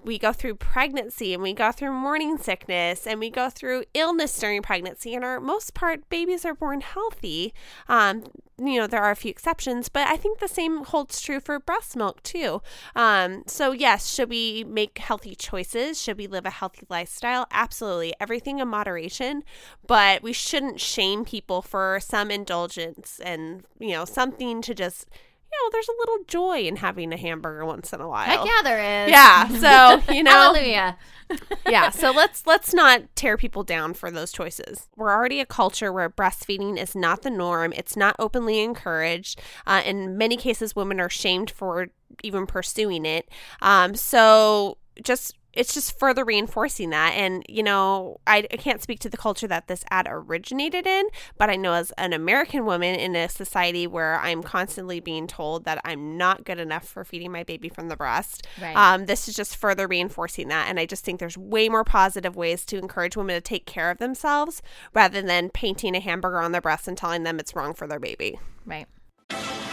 we 0.03 0.17
go 0.17 0.33
through 0.33 0.55
pregnancy 0.55 1.33
and 1.33 1.43
we 1.43 1.53
go 1.53 1.71
through 1.71 1.91
morning 1.91 2.37
sickness 2.37 3.05
and 3.05 3.19
we 3.19 3.29
go 3.29 3.49
through 3.49 3.83
illness 3.93 4.37
during 4.39 4.61
pregnancy. 4.61 5.13
And 5.13 5.23
our 5.23 5.39
most 5.39 5.73
part 5.73 6.07
babies 6.09 6.45
are 6.45 6.53
born 6.53 6.81
healthy. 6.81 7.53
Um, 7.87 8.23
you 8.61 8.79
know 8.79 8.87
there 8.87 9.01
are 9.01 9.11
a 9.11 9.15
few 9.15 9.31
exceptions 9.31 9.87
but 9.87 10.05
i 10.07 10.17
think 10.17 10.39
the 10.39 10.47
same 10.47 10.83
holds 10.83 11.21
true 11.21 11.39
for 11.39 11.59
breast 11.59 11.95
milk 11.95 12.21
too. 12.23 12.61
Um, 12.95 13.43
so 13.47 13.71
yes 13.71 14.13
should 14.13 14.29
we 14.29 14.63
make 14.65 14.97
healthy 14.97 15.35
choices? 15.35 16.01
Should 16.01 16.17
we 16.17 16.27
live 16.27 16.45
a 16.45 16.49
healthy 16.49 16.85
lifestyle? 16.89 17.47
Absolutely. 17.51 18.13
Everything 18.19 18.59
in 18.59 18.67
moderation 18.67 19.43
but 19.87 20.21
we 20.21 20.33
shouldn't 20.33 20.79
shame 20.79 21.25
people 21.25 21.61
for 21.61 21.99
some 22.01 22.29
indulgence 22.31 23.19
and 23.23 23.63
you 23.79 23.91
know 23.91 24.05
something 24.05 24.61
to 24.63 24.73
just 24.73 25.07
you 25.51 25.65
know, 25.65 25.69
there's 25.71 25.87
a 25.87 25.99
little 25.99 26.23
joy 26.27 26.59
in 26.59 26.77
having 26.77 27.11
a 27.13 27.17
hamburger 27.17 27.65
once 27.65 27.91
in 27.93 28.01
a 28.01 28.07
while. 28.07 28.25
Heck 28.25 28.45
yeah, 28.45 28.61
there 28.63 29.05
is. 29.05 29.11
Yeah, 29.11 29.47
so 29.47 30.13
you 30.13 30.23
know, 30.23 30.31
Hallelujah. 30.31 30.97
yeah, 31.69 31.89
so 31.89 32.11
let's 32.11 32.45
let's 32.47 32.73
not 32.73 33.03
tear 33.15 33.37
people 33.37 33.63
down 33.63 33.93
for 33.93 34.09
those 34.09 34.31
choices. 34.31 34.87
We're 34.95 35.11
already 35.11 35.39
a 35.39 35.45
culture 35.45 35.93
where 35.93 36.09
breastfeeding 36.09 36.77
is 36.77 36.95
not 36.95 37.21
the 37.21 37.29
norm. 37.29 37.73
It's 37.75 37.95
not 37.95 38.15
openly 38.19 38.59
encouraged. 38.59 39.41
Uh, 39.67 39.81
in 39.85 40.17
many 40.17 40.37
cases, 40.37 40.75
women 40.75 40.99
are 40.99 41.09
shamed 41.09 41.51
for 41.51 41.87
even 42.23 42.45
pursuing 42.45 43.05
it. 43.05 43.29
Um, 43.61 43.95
so 43.95 44.77
just 45.03 45.35
it's 45.59 45.73
just 45.73 45.99
further 45.99 46.23
reinforcing 46.23 46.89
that. 46.91 47.11
And 47.15 47.43
you 47.49 47.61
know, 47.61 48.21
I, 48.25 48.47
I 48.49 48.55
can't 48.55 48.81
speak 48.81 48.99
to 48.99 49.09
the 49.09 49.17
culture 49.17 49.47
that 49.47 49.67
this 49.67 49.83
ad 49.91 50.07
originated 50.09 50.87
in, 50.87 51.05
but 51.37 51.49
I 51.49 51.57
know 51.57 51.73
as 51.73 51.91
an 51.97 52.13
American 52.13 52.65
woman 52.65 52.95
in 52.95 53.13
a 53.13 53.27
society 53.27 53.85
where 53.85 54.17
I'm 54.21 54.41
constantly 54.41 55.01
being 55.01 55.27
told 55.27 55.65
that 55.65 55.81
I'm 55.83 56.17
not 56.17 56.45
good 56.45 56.59
enough 56.59 56.87
for 56.87 57.03
feeding 57.03 57.33
my 57.33 57.43
baby 57.43 57.67
from 57.67 57.89
the 57.89 57.97
breast. 57.97 58.47
Right. 58.61 58.73
Um, 58.73 59.05
this 59.05 59.27
is 59.27 59.35
just 59.35 59.57
further 59.57 59.85
reinforcing 59.85 60.47
that. 60.47 60.69
And 60.69 60.79
I 60.79 60.85
just 60.85 61.03
think 61.03 61.19
there's 61.19 61.37
way 61.37 61.67
more 61.67 61.83
positive 61.83 62.37
ways 62.37 62.63
to 62.67 62.77
encourage 62.77 63.17
women 63.17 63.35
to 63.35 63.41
take 63.41 63.65
care 63.65 63.91
of 63.91 63.97
themselves 63.97 64.61
rather 64.93 65.21
than 65.21 65.49
painting 65.49 65.93
a 65.93 65.99
hamburger 65.99 66.39
on 66.39 66.53
their 66.53 66.61
breast 66.61 66.87
and 66.87 66.97
telling 66.97 67.23
them 67.23 67.37
it's 67.37 67.53
wrong 67.53 67.73
for 67.73 67.85
their 67.85 67.99
baby. 67.99 68.39
Right. 68.65 68.87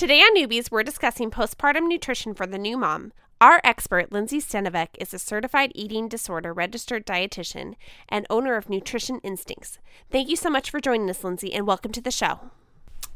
Today 0.00 0.20
on 0.20 0.34
Newbies, 0.34 0.70
we're 0.70 0.82
discussing 0.82 1.30
postpartum 1.30 1.86
nutrition 1.86 2.32
for 2.32 2.46
the 2.46 2.56
new 2.56 2.78
mom. 2.78 3.12
Our 3.38 3.60
expert, 3.62 4.10
Lindsay 4.10 4.38
Stenovec, 4.40 4.88
is 4.98 5.12
a 5.12 5.18
certified 5.18 5.72
eating 5.74 6.08
disorder 6.08 6.54
registered 6.54 7.04
dietitian 7.04 7.74
and 8.08 8.26
owner 8.30 8.56
of 8.56 8.70
Nutrition 8.70 9.18
Instincts. 9.18 9.78
Thank 10.10 10.30
you 10.30 10.36
so 10.36 10.48
much 10.48 10.70
for 10.70 10.80
joining 10.80 11.10
us, 11.10 11.22
Lindsay, 11.22 11.52
and 11.52 11.66
welcome 11.66 11.92
to 11.92 12.00
the 12.00 12.10
show. 12.10 12.40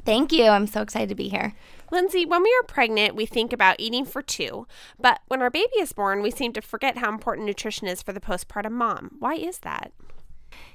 Thank 0.04 0.30
you. 0.30 0.44
I'm 0.44 0.66
so 0.66 0.82
excited 0.82 1.08
to 1.08 1.14
be 1.14 1.30
here. 1.30 1.54
Lindsay, 1.90 2.26
when 2.26 2.42
we 2.42 2.54
are 2.60 2.66
pregnant, 2.66 3.16
we 3.16 3.24
think 3.24 3.54
about 3.54 3.80
eating 3.80 4.04
for 4.04 4.20
two, 4.20 4.66
but 5.00 5.22
when 5.28 5.40
our 5.40 5.48
baby 5.48 5.76
is 5.78 5.94
born, 5.94 6.20
we 6.20 6.30
seem 6.30 6.52
to 6.52 6.60
forget 6.60 6.98
how 6.98 7.08
important 7.08 7.46
nutrition 7.46 7.88
is 7.88 8.02
for 8.02 8.12
the 8.12 8.20
postpartum 8.20 8.72
mom. 8.72 9.16
Why 9.20 9.36
is 9.36 9.60
that? 9.60 9.90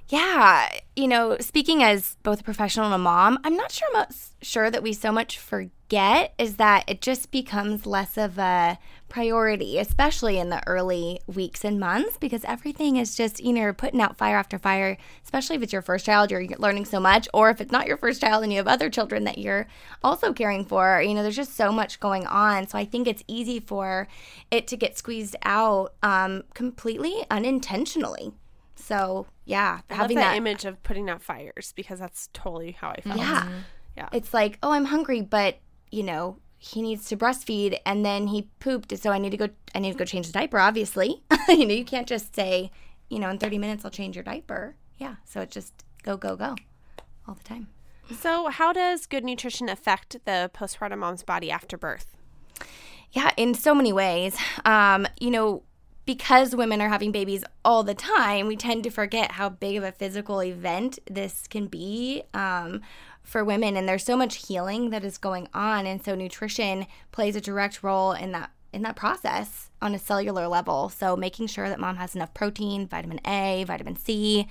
Yeah, 0.10 0.70
you 0.96 1.08
know, 1.08 1.38
speaking 1.40 1.84
as 1.84 2.18
both 2.24 2.42
a 2.42 2.44
professional 2.44 2.88
and 2.88 2.96
a 2.96 2.98
mom, 2.98 3.38
I'm 3.44 3.56
not 3.56 3.72
sure 3.72 3.92
much, 3.94 4.16
sure 4.42 4.72
that 4.72 4.82
we 4.82 4.92
so 4.92 5.12
much 5.12 5.38
forget 5.38 6.34
is 6.40 6.56
that 6.56 6.84
it 6.88 7.00
just 7.00 7.30
becomes 7.30 7.86
less 7.86 8.18
of 8.18 8.40
a 8.40 8.80
priority, 9.08 9.78
especially 9.78 10.40
in 10.40 10.50
the 10.50 10.66
early 10.68 11.20
weeks 11.28 11.64
and 11.64 11.80
months, 11.80 12.18
because 12.18 12.44
everything 12.46 12.96
is 12.98 13.16
just 13.16 13.40
you 13.40 13.54
know 13.54 13.72
putting 13.72 14.02
out 14.02 14.18
fire 14.18 14.36
after 14.36 14.58
fire. 14.58 14.98
Especially 15.24 15.58
if 15.58 15.62
it's 15.62 15.74
your 15.74 15.84
first 15.84 16.08
child, 16.08 16.32
you're 16.32 16.48
learning 16.58 16.86
so 16.86 17.00
much, 17.00 17.30
or 17.32 17.52
if 17.52 17.62
it's 17.62 17.72
not 17.72 17.86
your 17.86 17.98
first 17.98 18.22
child 18.22 18.44
and 18.44 18.52
you 18.52 18.58
have 18.58 18.68
other 18.68 18.90
children 18.90 19.26
that 19.26 19.38
you're 19.38 19.68
also 20.04 20.34
caring 20.34 20.66
for. 20.66 21.04
You 21.04 21.14
know, 21.14 21.22
there's 21.22 21.36
just 21.36 21.56
so 21.56 21.72
much 21.72 22.00
going 22.00 22.26
on. 22.26 22.68
So 22.68 22.80
I 22.80 22.86
think 22.86 23.08
it's 23.08 23.24
easy 23.28 23.60
for 23.60 24.08
it 24.50 24.66
to 24.70 24.76
get 24.76 24.98
squeezed 24.98 25.36
out 25.44 25.94
um, 26.02 26.46
completely 26.56 27.26
unintentionally. 27.30 28.34
So 28.76 29.28
yeah, 29.50 29.80
I 29.90 29.94
having 29.96 30.18
love 30.18 30.24
that, 30.26 30.32
that, 30.32 30.38
image 30.38 30.66
of 30.66 30.82
putting 30.84 31.10
out 31.10 31.22
fires 31.22 31.74
because 31.76 32.00
that's 32.00 32.30
totally 32.34 32.72
how 32.74 32.90
I 32.92 33.02
felt. 33.02 33.18
yeah, 33.18 33.50
Yeah. 33.98 34.10
it's 34.14 34.34
like 34.34 34.58
oh 34.64 34.72
I'm 34.72 34.86
hungry, 34.86 35.22
but 35.22 35.58
you 35.92 36.04
know 36.04 36.38
he 36.58 36.82
needs 36.82 37.06
to 37.10 37.16
breastfeed 37.18 37.80
and 37.86 38.06
then 38.06 38.28
he 38.28 38.50
pooped, 38.60 38.96
so 38.98 39.12
I 39.12 39.18
need 39.18 39.32
to 39.32 39.38
go. 39.38 39.50
I 39.74 39.80
need 39.80 39.92
to 39.94 39.98
go 39.98 40.06
change 40.06 40.28
the 40.28 40.34
diaper. 40.34 40.60
Obviously, 40.60 41.24
you 41.50 41.66
know 41.66 41.74
you 41.74 41.86
can't 41.86 42.08
just 42.08 42.36
say 42.36 42.70
you 43.10 43.18
know 43.20 43.30
in 43.30 43.38
30 43.38 43.58
minutes 43.58 43.84
I'll 43.86 43.92
change 43.92 44.16
your 44.16 44.24
diaper. 44.24 44.76
Yeah, 44.98 45.16
so 45.26 45.42
it's 45.42 45.54
just 45.54 45.74
go 46.04 46.16
go 46.18 46.36
go 46.36 46.56
all 47.28 47.36
the 47.36 47.44
time. 47.44 47.68
So, 48.20 48.50
how 48.50 48.74
does 48.74 49.06
good 49.06 49.24
nutrition 49.24 49.70
affect 49.70 50.18
the 50.26 50.50
postpartum 50.54 50.98
mom's 51.00 51.24
body 51.24 51.50
after 51.52 51.78
birth? 51.78 52.18
Yeah, 53.12 53.32
in 53.38 53.54
so 53.54 53.74
many 53.74 53.94
ways. 53.94 54.36
Um, 54.66 55.08
you 55.20 55.32
know, 55.32 55.64
because 56.10 56.56
women 56.56 56.82
are 56.82 56.90
having 56.90 57.12
babies 57.12 57.44
all 57.64 57.84
the 57.84 57.94
time, 57.94 58.48
we 58.48 58.56
tend 58.56 58.84
to 58.84 58.90
forget 58.90 59.34
how 59.34 59.48
big 59.48 59.78
of 59.78 59.84
a 59.84 59.92
physical 59.92 60.42
event 60.42 60.98
this 61.06 61.46
can 61.48 61.68
be 61.68 62.24
um, 62.34 62.82
for 63.22 63.46
women. 63.46 63.78
And 63.78 63.88
there's 63.88 64.06
so 64.06 64.18
much 64.18 64.48
healing 64.48 64.90
that 64.90 65.04
is 65.04 65.20
going 65.20 65.48
on, 65.54 65.86
and 65.86 66.04
so 66.04 66.16
nutrition 66.16 66.88
plays 67.12 67.36
a 67.36 67.42
direct 67.42 67.84
role 67.84 68.14
in 68.14 68.32
that 68.32 68.50
in 68.74 68.82
that 68.82 68.96
process 68.96 69.70
on 69.84 69.94
a 69.94 70.00
cellular 70.00 70.48
level. 70.48 70.90
So 70.90 71.16
making 71.16 71.46
sure 71.46 71.70
that 71.70 71.80
mom 71.80 71.98
has 71.98 72.16
enough 72.16 72.34
protein, 72.34 72.88
vitamin 72.88 73.20
A, 73.28 73.64
vitamin 73.68 73.96
C, 73.96 74.48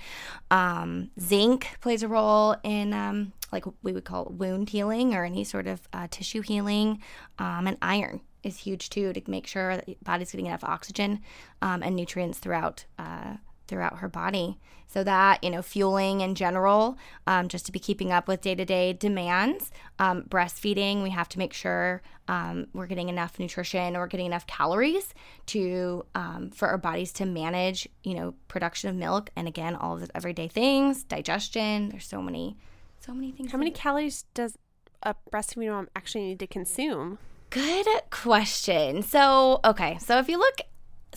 um, 0.49 1.11
zinc 1.19 1.67
plays 1.81 2.03
a 2.03 2.07
role 2.07 2.55
in 2.63 2.93
um, 2.93 3.33
like 3.51 3.65
we 3.83 3.91
would 3.91 4.05
call 4.05 4.31
wound 4.33 4.69
healing 4.69 5.13
or 5.13 5.25
any 5.25 5.43
sort 5.43 5.67
of 5.67 5.89
uh, 5.91 6.07
tissue 6.09 6.41
healing, 6.41 7.01
um, 7.37 7.67
and 7.67 7.77
iron 7.81 8.21
is 8.43 8.57
huge 8.57 8.89
too 8.89 9.13
to 9.13 9.21
make 9.27 9.47
sure 9.47 9.75
that 9.75 9.85
the 9.85 9.97
body's 10.03 10.31
getting 10.31 10.47
enough 10.47 10.63
oxygen 10.63 11.21
um, 11.61 11.83
and 11.83 11.95
nutrients 11.95 12.39
throughout 12.39 12.85
uh, 12.97 13.35
throughout 13.69 13.99
her 13.99 14.09
body. 14.09 14.57
So 14.87 15.03
that 15.03 15.43
you 15.43 15.51
know, 15.51 15.61
fueling 15.61 16.21
in 16.21 16.33
general, 16.33 16.97
um, 17.27 17.47
just 17.47 17.67
to 17.67 17.71
be 17.71 17.77
keeping 17.77 18.11
up 18.11 18.27
with 18.27 18.41
day 18.41 18.55
to 18.55 18.65
day 18.65 18.91
demands. 18.91 19.71
Um, 19.99 20.23
breastfeeding, 20.23 21.03
we 21.03 21.11
have 21.11 21.29
to 21.29 21.37
make 21.37 21.53
sure 21.53 22.01
um, 22.27 22.67
we're 22.73 22.87
getting 22.87 23.07
enough 23.07 23.37
nutrition 23.37 23.95
or 23.95 24.07
getting 24.07 24.25
enough 24.25 24.47
calories 24.47 25.13
to 25.47 26.05
um, 26.15 26.49
for 26.49 26.67
our 26.67 26.79
bodies 26.79 27.13
to 27.13 27.25
manage 27.25 27.87
you 28.03 28.15
know 28.15 28.33
production 28.47 28.89
of 28.89 28.95
milk 28.95 29.29
and 29.35 29.47
again 29.47 29.75
all 29.75 29.93
of 29.93 30.01
the 30.01 30.09
everyday 30.17 30.47
things, 30.47 31.03
digestion. 31.03 31.89
There's 31.89 32.07
so 32.07 32.21
many, 32.21 32.57
so 32.99 33.13
many 33.13 33.31
things. 33.31 33.51
How 33.51 33.59
many 33.59 33.71
calories 33.71 34.25
does 34.33 34.57
a 35.03 35.13
breastfeeding 35.31 35.69
mom 35.69 35.89
actually 35.95 36.25
need 36.25 36.39
to 36.39 36.47
consume? 36.47 37.19
Good 37.49 37.87
question. 38.11 39.01
So, 39.01 39.59
okay, 39.65 39.97
so 39.99 40.19
if 40.19 40.29
you 40.29 40.37
look 40.37 40.61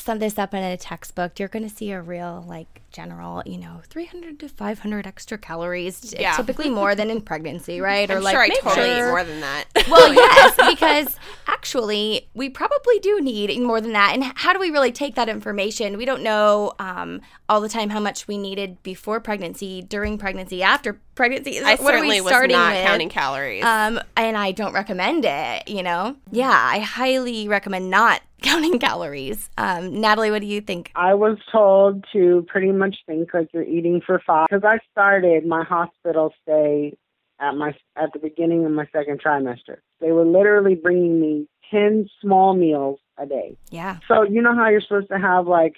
sum 0.05 0.19
this 0.19 0.39
up 0.39 0.53
in 0.55 0.63
a 0.63 0.77
textbook, 0.77 1.39
you're 1.39 1.49
going 1.49 1.69
to 1.69 1.75
see 1.75 1.91
a 1.93 2.01
real 2.01 2.45
like 2.49 2.83
general, 2.91 3.43
you 3.47 3.57
know, 3.59 3.81
300 3.89 4.39
to 4.41 4.49
500 4.49 5.07
extra 5.07 5.39
calories, 5.39 6.13
Yeah. 6.19 6.37
typically 6.37 6.69
more 6.69 6.95
than 6.95 7.09
in 7.11 7.21
pregnancy, 7.23 7.81
right? 7.91 8.11
I'm 8.11 8.23
like 8.23 8.35
sure 8.35 8.43
I 8.43 8.49
make 8.49 8.61
totally 8.61 8.91
eat 8.91 8.95
sure- 8.97 9.09
more 9.09 9.25
than 9.25 9.41
that. 9.41 9.65
well, 9.91 10.13
yes, 10.15 10.55
because 10.69 11.17
actually, 11.47 12.29
we 12.35 12.51
probably 12.51 12.99
do 12.99 13.21
need 13.21 13.59
more 13.61 13.81
than 13.81 13.93
that. 13.93 14.13
And 14.15 14.25
how 14.37 14.53
do 14.53 14.59
we 14.59 14.71
really 14.71 14.93
take 14.93 15.15
that 15.15 15.29
information? 15.29 15.97
We 15.97 16.05
don't 16.05 16.23
know 16.23 16.73
um, 16.79 17.21
all 17.49 17.61
the 17.61 17.69
time 17.69 17.91
how 17.91 18.01
much 18.01 18.27
we 18.29 18.37
needed 18.39 18.83
before 18.83 19.21
pregnancy, 19.21 19.83
during 19.83 20.19
pregnancy, 20.19 20.63
after 20.63 21.01
pregnancy. 21.15 21.61
I 21.61 21.77
what 21.77 21.95
are 21.95 22.01
we 22.01 22.09
certainly 22.09 22.21
was 22.21 22.31
starting 22.31 22.57
not 22.57 22.75
with? 22.75 22.85
counting 22.85 23.09
calories. 23.09 23.65
Um, 23.65 24.01
and 24.17 24.37
I 24.37 24.53
don't 24.53 24.73
recommend 24.73 25.25
it, 25.25 25.69
you 25.69 25.83
know? 25.83 26.17
Yeah, 26.31 26.51
I 26.51 26.81
highly 26.81 27.49
recommend 27.49 27.91
not 27.91 28.21
counting 28.53 28.79
calories. 28.79 29.49
Um, 29.57 30.01
Natalie, 30.01 30.31
what 30.31 30.41
do 30.41 30.47
you 30.47 30.61
think? 30.61 30.91
I 30.95 31.15
was 31.15 31.39
told 31.51 32.05
to 32.13 32.45
pretty 32.49 32.73
much 32.73 32.97
think 33.07 33.33
like 33.35 33.49
you're 33.53 33.63
eating 33.63 34.01
for 34.05 34.21
five 34.27 34.49
because 34.51 34.65
I 34.65 34.79
started 34.91 35.47
my 35.47 35.65
hospital 35.65 36.33
stay 36.43 36.97
at 37.41 37.57
my 37.57 37.75
at 37.97 38.13
the 38.13 38.19
beginning 38.19 38.65
of 38.65 38.73
my 38.73 38.87
second 38.93 39.21
trimester. 39.23 39.79
They 40.01 40.13
were 40.13 40.25
literally 40.25 40.75
bringing 40.75 41.21
me 41.21 41.49
10 41.71 42.09
small 42.21 42.55
meals 42.55 43.01
a 43.19 43.27
day. 43.27 43.57
Yeah. 43.71 43.99
So 44.09 44.23
you 44.23 44.43
know 44.43 44.55
how 44.55 44.69
you're 44.69 44.81
supposed 44.81 45.09
to 45.09 45.19
have 45.19 45.47
like 45.47 45.77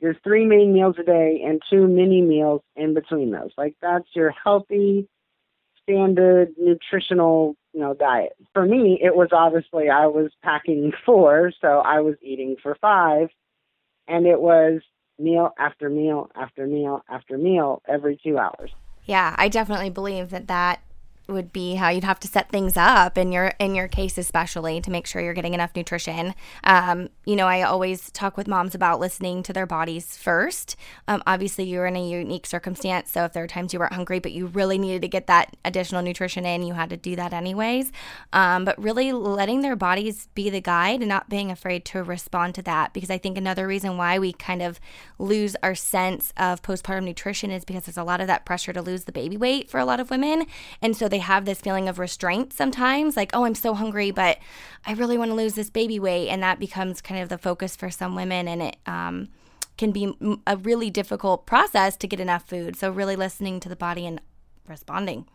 your 0.00 0.14
three 0.24 0.44
main 0.44 0.72
meals 0.72 0.96
a 0.98 1.04
day 1.04 1.42
and 1.44 1.62
two 1.70 1.86
mini 1.86 2.22
meals 2.22 2.62
in 2.76 2.94
between 2.94 3.30
those. 3.30 3.50
Like 3.56 3.76
that's 3.80 4.08
your 4.14 4.30
healthy 4.30 5.08
standard 5.82 6.50
nutritional, 6.58 7.56
you 7.72 7.80
know, 7.80 7.94
diet. 7.94 8.32
For 8.52 8.64
me, 8.64 8.98
it 9.02 9.14
was 9.14 9.28
obviously 9.32 9.88
I 9.88 10.06
was 10.06 10.30
packing 10.42 10.92
four, 11.06 11.52
so 11.60 11.78
I 11.78 12.00
was 12.00 12.16
eating 12.22 12.56
for 12.62 12.76
five 12.80 13.28
and 14.08 14.26
it 14.26 14.40
was 14.40 14.80
meal 15.18 15.50
after 15.58 15.88
meal 15.88 16.30
after 16.34 16.66
meal 16.66 17.04
after 17.08 17.38
meal 17.38 17.82
every 17.88 18.18
2 18.22 18.38
hours. 18.38 18.70
Yeah, 19.04 19.34
I 19.38 19.48
definitely 19.48 19.90
believe 19.90 20.30
that 20.30 20.46
that 20.48 20.80
would 21.28 21.52
be 21.52 21.74
how 21.74 21.88
you'd 21.88 22.04
have 22.04 22.20
to 22.20 22.28
set 22.28 22.50
things 22.50 22.76
up 22.76 23.16
in 23.16 23.32
your 23.32 23.52
in 23.58 23.74
your 23.74 23.88
case 23.88 24.18
especially 24.18 24.80
to 24.80 24.90
make 24.90 25.06
sure 25.06 25.22
you're 25.22 25.34
getting 25.34 25.54
enough 25.54 25.74
nutrition. 25.76 26.34
Um, 26.64 27.08
you 27.24 27.36
know 27.36 27.46
i 27.46 27.62
always 27.62 28.10
talk 28.10 28.36
with 28.36 28.48
moms 28.48 28.74
about 28.74 29.00
listening 29.00 29.42
to 29.44 29.52
their 29.52 29.66
bodies 29.66 30.16
first. 30.16 30.76
Um, 31.08 31.22
obviously 31.26 31.64
you're 31.64 31.86
in 31.86 31.96
a 31.96 32.08
unique 32.08 32.46
circumstance 32.46 33.10
so 33.10 33.24
if 33.24 33.32
there 33.32 33.44
are 33.44 33.48
times 33.48 33.72
you 33.72 33.78
weren't 33.78 33.92
hungry 33.92 34.18
but 34.18 34.32
you 34.32 34.46
really 34.46 34.78
needed 34.78 35.02
to 35.02 35.08
get 35.08 35.26
that 35.26 35.56
additional 35.64 36.02
nutrition 36.02 36.44
in 36.44 36.62
you 36.62 36.74
had 36.74 36.90
to 36.90 36.96
do 36.96 37.16
that 37.16 37.32
anyways. 37.32 37.92
Um, 38.32 38.64
but 38.64 38.80
really 38.80 39.12
letting 39.12 39.62
their 39.62 39.76
bodies 39.76 40.28
be 40.34 40.50
the 40.50 40.60
guide 40.60 41.00
and 41.00 41.08
not 41.08 41.28
being 41.28 41.50
afraid 41.50 41.84
to 41.86 42.02
respond 42.02 42.54
to 42.54 42.62
that 42.62 42.92
because 42.92 43.10
i 43.10 43.18
think 43.18 43.36
another 43.36 43.66
reason 43.66 43.96
why 43.96 44.18
we 44.18 44.32
kind 44.32 44.62
of 44.62 44.80
lose 45.18 45.56
our 45.62 45.74
sense 45.74 46.32
of 46.36 46.62
postpartum 46.62 47.04
nutrition 47.04 47.50
is 47.50 47.64
because 47.64 47.84
there's 47.84 47.96
a 47.96 48.04
lot 48.04 48.20
of 48.20 48.26
that 48.26 48.44
pressure 48.44 48.72
to 48.72 48.82
lose 48.82 49.04
the 49.04 49.12
baby 49.12 49.36
weight 49.36 49.70
for 49.70 49.78
a 49.78 49.84
lot 49.84 50.00
of 50.00 50.10
women. 50.10 50.46
And 50.80 50.96
so 50.96 51.08
they 51.12 51.18
have 51.18 51.44
this 51.44 51.60
feeling 51.60 51.90
of 51.90 51.98
restraint 51.98 52.54
sometimes, 52.54 53.18
like, 53.18 53.30
oh, 53.34 53.44
I'm 53.44 53.54
so 53.54 53.74
hungry, 53.74 54.10
but 54.10 54.38
I 54.86 54.94
really 54.94 55.18
want 55.18 55.30
to 55.30 55.34
lose 55.34 55.52
this 55.52 55.68
baby 55.68 56.00
weight. 56.00 56.30
And 56.30 56.42
that 56.42 56.58
becomes 56.58 57.02
kind 57.02 57.20
of 57.20 57.28
the 57.28 57.36
focus 57.36 57.76
for 57.76 57.90
some 57.90 58.16
women. 58.16 58.48
And 58.48 58.62
it, 58.62 58.76
um, 58.86 59.28
can 59.76 59.92
be 59.92 60.16
a 60.46 60.56
really 60.56 60.90
difficult 60.90 61.46
process 61.46 61.96
to 61.98 62.06
get 62.06 62.18
enough 62.18 62.48
food. 62.48 62.76
So, 62.76 62.90
really 62.90 63.14
listening 63.14 63.60
to 63.60 63.68
the 63.68 63.76
body 63.76 64.06
and 64.06 64.20
responding. 64.66 65.26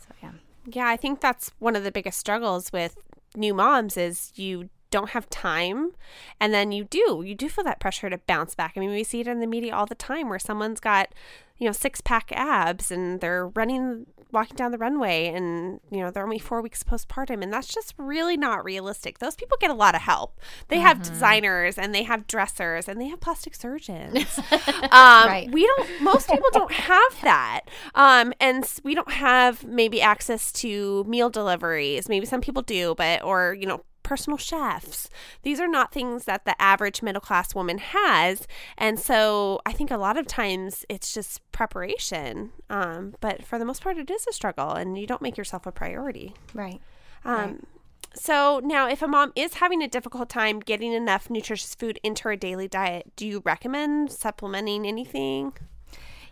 So, 0.00 0.14
yeah. 0.22 0.32
Yeah, 0.66 0.88
I 0.88 0.96
think 0.96 1.20
that's 1.20 1.50
one 1.58 1.76
of 1.76 1.82
the 1.82 1.92
biggest 1.92 2.18
struggles 2.18 2.70
with 2.72 2.96
new 3.34 3.54
moms 3.54 3.96
is 3.96 4.32
you 4.34 4.68
don't 4.90 5.10
have 5.10 5.28
time. 5.30 5.92
And 6.40 6.52
then 6.54 6.72
you 6.72 6.84
do 6.84 7.22
you 7.24 7.34
do 7.34 7.48
feel 7.48 7.64
that 7.64 7.80
pressure 7.80 8.08
to 8.10 8.18
bounce 8.18 8.54
back. 8.54 8.74
I 8.76 8.80
mean 8.80 8.90
we 8.90 9.04
see 9.04 9.20
it 9.20 9.28
in 9.28 9.40
the 9.40 9.46
media 9.46 9.74
all 9.74 9.86
the 9.86 9.94
time 9.94 10.28
where 10.28 10.38
someone's 10.38 10.80
got 10.80 11.12
you 11.58 11.66
know 11.66 11.72
six 11.72 12.00
pack 12.00 12.30
abs 12.32 12.90
and 12.90 13.20
they're 13.20 13.48
running 13.48 14.06
walking 14.32 14.56
down 14.56 14.72
the 14.72 14.76
runway 14.78 15.28
and 15.28 15.80
you 15.90 16.00
know 16.00 16.10
they're 16.10 16.24
only 16.24 16.38
four 16.38 16.60
weeks 16.60 16.82
postpartum. 16.82 17.42
And 17.42 17.52
that's 17.52 17.68
just 17.72 17.94
really 17.96 18.36
not 18.36 18.64
realistic. 18.64 19.18
Those 19.20 19.36
people 19.36 19.56
get 19.60 19.70
a 19.70 19.74
lot 19.74 19.94
of 19.94 20.02
help. 20.02 20.38
They 20.68 20.78
have 20.80 20.98
Mm-hmm. 20.98 21.12
designers 21.12 21.78
and 21.78 21.94
they 21.94 22.02
have 22.02 22.26
dressers 22.26 22.88
and 22.88 23.00
they 23.00 23.06
have 23.08 23.20
plastic 23.20 23.54
surgeons. 23.54 24.38
Um, 24.92 25.26
Right. 25.28 25.48
we 25.50 25.64
don't 25.66 26.00
most 26.02 26.28
people 26.28 26.48
don't 26.52 26.72
have 26.92 27.20
that. 27.22 27.62
Um, 27.94 28.32
and 28.40 28.68
we 28.84 28.94
don't 28.94 29.10
have 29.12 29.64
maybe 29.64 30.00
access 30.02 30.52
to 30.52 31.04
meal 31.04 31.30
deliveries. 31.30 32.08
Maybe 32.08 32.26
some 32.26 32.40
people 32.40 32.62
do 32.62 32.94
but 32.96 33.22
or 33.22 33.54
you 33.58 33.66
know 33.66 33.82
personal 34.06 34.38
chefs 34.38 35.10
these 35.42 35.58
are 35.60 35.66
not 35.68 35.92
things 35.92 36.24
that 36.24 36.44
the 36.44 36.54
average 36.62 37.02
middle 37.02 37.20
class 37.20 37.54
woman 37.54 37.78
has 37.78 38.46
and 38.78 38.98
so 39.00 39.60
i 39.66 39.72
think 39.72 39.90
a 39.90 39.96
lot 39.96 40.16
of 40.16 40.26
times 40.26 40.84
it's 40.88 41.12
just 41.12 41.40
preparation 41.52 42.52
um, 42.70 43.14
but 43.20 43.44
for 43.44 43.58
the 43.58 43.64
most 43.64 43.82
part 43.82 43.98
it 43.98 44.10
is 44.10 44.26
a 44.28 44.32
struggle 44.32 44.70
and 44.70 44.96
you 44.96 45.06
don't 45.06 45.20
make 45.22 45.36
yourself 45.36 45.66
a 45.66 45.72
priority 45.72 46.32
Right. 46.54 46.80
um, 47.24 47.66
So 48.14 48.60
now, 48.64 48.88
if 48.88 49.02
a 49.02 49.08
mom 49.08 49.32
is 49.36 49.54
having 49.54 49.82
a 49.82 49.88
difficult 49.88 50.28
time 50.30 50.60
getting 50.60 50.92
enough 50.94 51.28
nutritious 51.28 51.74
food 51.74 51.98
into 52.02 52.22
her 52.24 52.36
daily 52.36 52.66
diet, 52.66 53.12
do 53.16 53.26
you 53.26 53.42
recommend 53.44 54.10
supplementing 54.10 54.86
anything? 54.86 55.52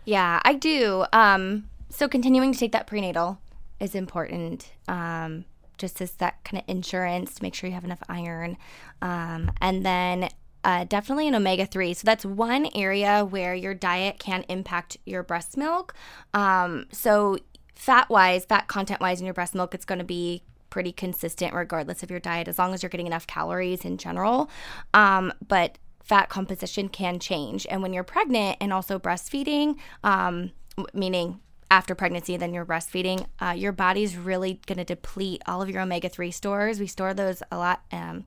Yeah, 0.03 0.39
I 0.43 0.53
do. 0.55 1.05
Um, 1.13 1.69
so 1.89 2.07
continuing 2.07 2.53
to 2.53 2.59
take 2.59 2.71
that 2.71 2.87
prenatal 2.87 3.37
is 3.79 3.93
important. 3.93 4.71
Um, 4.87 5.45
just 5.77 6.01
as 6.01 6.11
that 6.13 6.43
kind 6.43 6.61
of 6.61 6.69
insurance 6.69 7.35
to 7.35 7.43
make 7.43 7.53
sure 7.53 7.67
you 7.67 7.73
have 7.73 7.83
enough 7.83 8.03
iron. 8.09 8.57
Um, 9.01 9.51
and 9.61 9.85
then 9.85 10.29
uh, 10.63 10.83
definitely 10.85 11.27
an 11.27 11.35
omega 11.35 11.65
3. 11.65 11.93
So 11.93 12.01
that's 12.05 12.25
one 12.25 12.67
area 12.73 13.23
where 13.23 13.53
your 13.53 13.73
diet 13.73 14.19
can 14.19 14.43
impact 14.49 14.97
your 15.05 15.23
breast 15.23 15.57
milk. 15.57 15.93
Um, 16.33 16.87
so, 16.91 17.37
fat 17.75 18.09
wise, 18.09 18.45
fat 18.45 18.67
content 18.67 18.99
wise 18.99 19.19
in 19.19 19.25
your 19.25 19.33
breast 19.33 19.53
milk, 19.53 19.75
it's 19.75 19.85
going 19.85 19.99
to 19.99 20.05
be 20.05 20.43
pretty 20.71 20.91
consistent 20.91 21.53
regardless 21.53 22.03
of 22.03 22.09
your 22.09 22.19
diet 22.19 22.47
as 22.47 22.57
long 22.57 22.73
as 22.73 22.81
you're 22.81 22.89
getting 22.89 23.07
enough 23.07 23.27
calories 23.27 23.85
in 23.85 23.97
general. 23.97 24.49
Um, 24.93 25.31
but 25.47 25.77
fat 26.03 26.29
composition 26.29 26.89
can 26.89 27.19
change. 27.19 27.67
And 27.69 27.81
when 27.81 27.93
you're 27.93 28.03
pregnant 28.03 28.57
and 28.59 28.73
also 28.73 28.97
breastfeeding, 28.97 29.77
um, 30.03 30.51
meaning 30.93 31.39
after 31.71 31.95
pregnancy, 31.95 32.37
then 32.37 32.53
you're 32.53 32.65
breastfeeding, 32.65 33.25
uh, 33.39 33.51
your 33.51 33.71
body's 33.71 34.17
really 34.17 34.59
going 34.67 34.77
to 34.77 34.83
deplete 34.83 35.41
all 35.47 35.61
of 35.61 35.69
your 35.69 35.81
omega 35.81 36.09
3 36.09 36.31
stores. 36.31 36.79
We 36.79 36.87
store 36.87 37.13
those 37.13 37.41
a 37.51 37.57
lot 37.57 37.81
um, 37.91 38.25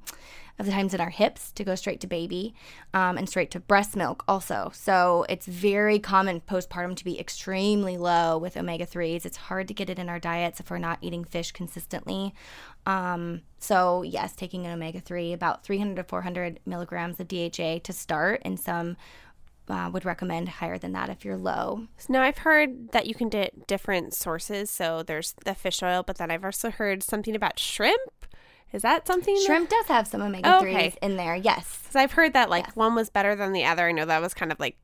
of 0.59 0.67
the 0.67 0.73
times 0.73 0.93
in 0.93 1.01
our 1.01 1.11
hips 1.11 1.53
to 1.53 1.63
go 1.63 1.77
straight 1.77 2.01
to 2.01 2.07
baby 2.07 2.55
um, 2.93 3.17
and 3.17 3.29
straight 3.29 3.51
to 3.53 3.61
breast 3.61 3.95
milk 3.95 4.25
also. 4.27 4.71
So 4.75 5.25
it's 5.29 5.47
very 5.47 6.01
common 6.01 6.41
postpartum 6.41 6.97
to 6.97 7.05
be 7.05 7.19
extremely 7.19 7.97
low 7.97 8.39
with 8.39 8.57
omega 8.57 8.85
3s. 8.85 9.25
It's 9.25 9.37
hard 9.37 9.69
to 9.69 9.75
get 9.75 9.89
it 9.89 9.99
in 9.99 10.09
our 10.09 10.19
diets 10.19 10.59
if 10.59 10.71
we're 10.71 10.79
not 10.79 10.99
eating 11.01 11.25
fish 11.25 11.53
consistently. 11.53 12.35
Um, 12.87 13.43
so, 13.61 14.03
yes, 14.03 14.35
taking 14.35 14.67
an 14.67 14.73
omega 14.73 15.01
3, 15.01 15.33
about 15.33 15.63
300 15.63 15.97
to 15.97 16.05
400 16.05 16.61
milligrams 16.67 17.21
of 17.21 17.29
DHA 17.29 17.81
to 17.85 17.93
start, 17.93 18.43
and 18.45 18.59
some 18.59 18.97
uh, 19.69 19.91
would 19.93 20.05
recommend 20.05 20.49
higher 20.49 20.79
than 20.79 20.93
that 20.93 21.09
if 21.09 21.25
you're 21.25 21.37
low. 21.37 21.87
Now 22.09 22.23
I've 22.23 22.39
heard 22.39 22.91
that 22.93 23.07
you 23.07 23.15
can 23.15 23.29
get 23.29 23.67
different 23.67 24.15
sources. 24.15 24.71
So 24.71 25.03
there's 25.03 25.35
the 25.45 25.55
fish 25.55 25.83
oil, 25.83 26.03
but 26.03 26.19
then 26.19 26.31
I've 26.31 26.45
also 26.45 26.71
heard 26.71 27.03
something 27.03 27.35
about 27.37 27.59
shrimp. 27.59 28.01
Is 28.73 28.83
that 28.83 29.07
something? 29.07 29.35
that- 29.35 29.45
Shrimp 29.47 29.71
does 29.71 29.87
have 29.87 30.07
some 30.07 30.21
omega 30.21 30.47
3s 30.49 30.61
Okay. 30.63 30.95
in 31.01 31.17
there, 31.17 31.35
yes. 31.35 31.79
Because 31.83 31.97
I've 31.97 32.13
heard 32.13 32.35
that 32.35 32.51
like 32.51 32.67
Yes. 32.67 32.77
one 32.77 32.95
was 32.95 33.09
better 33.09 33.35
than 33.35 33.53
the 33.53 33.65
other. 33.65 33.89
I 33.89 33.93
know 33.93 34.05
that 34.05 34.21
was 34.21 34.35
kind 34.35 34.53
of 34.53 34.61
like 34.61 34.77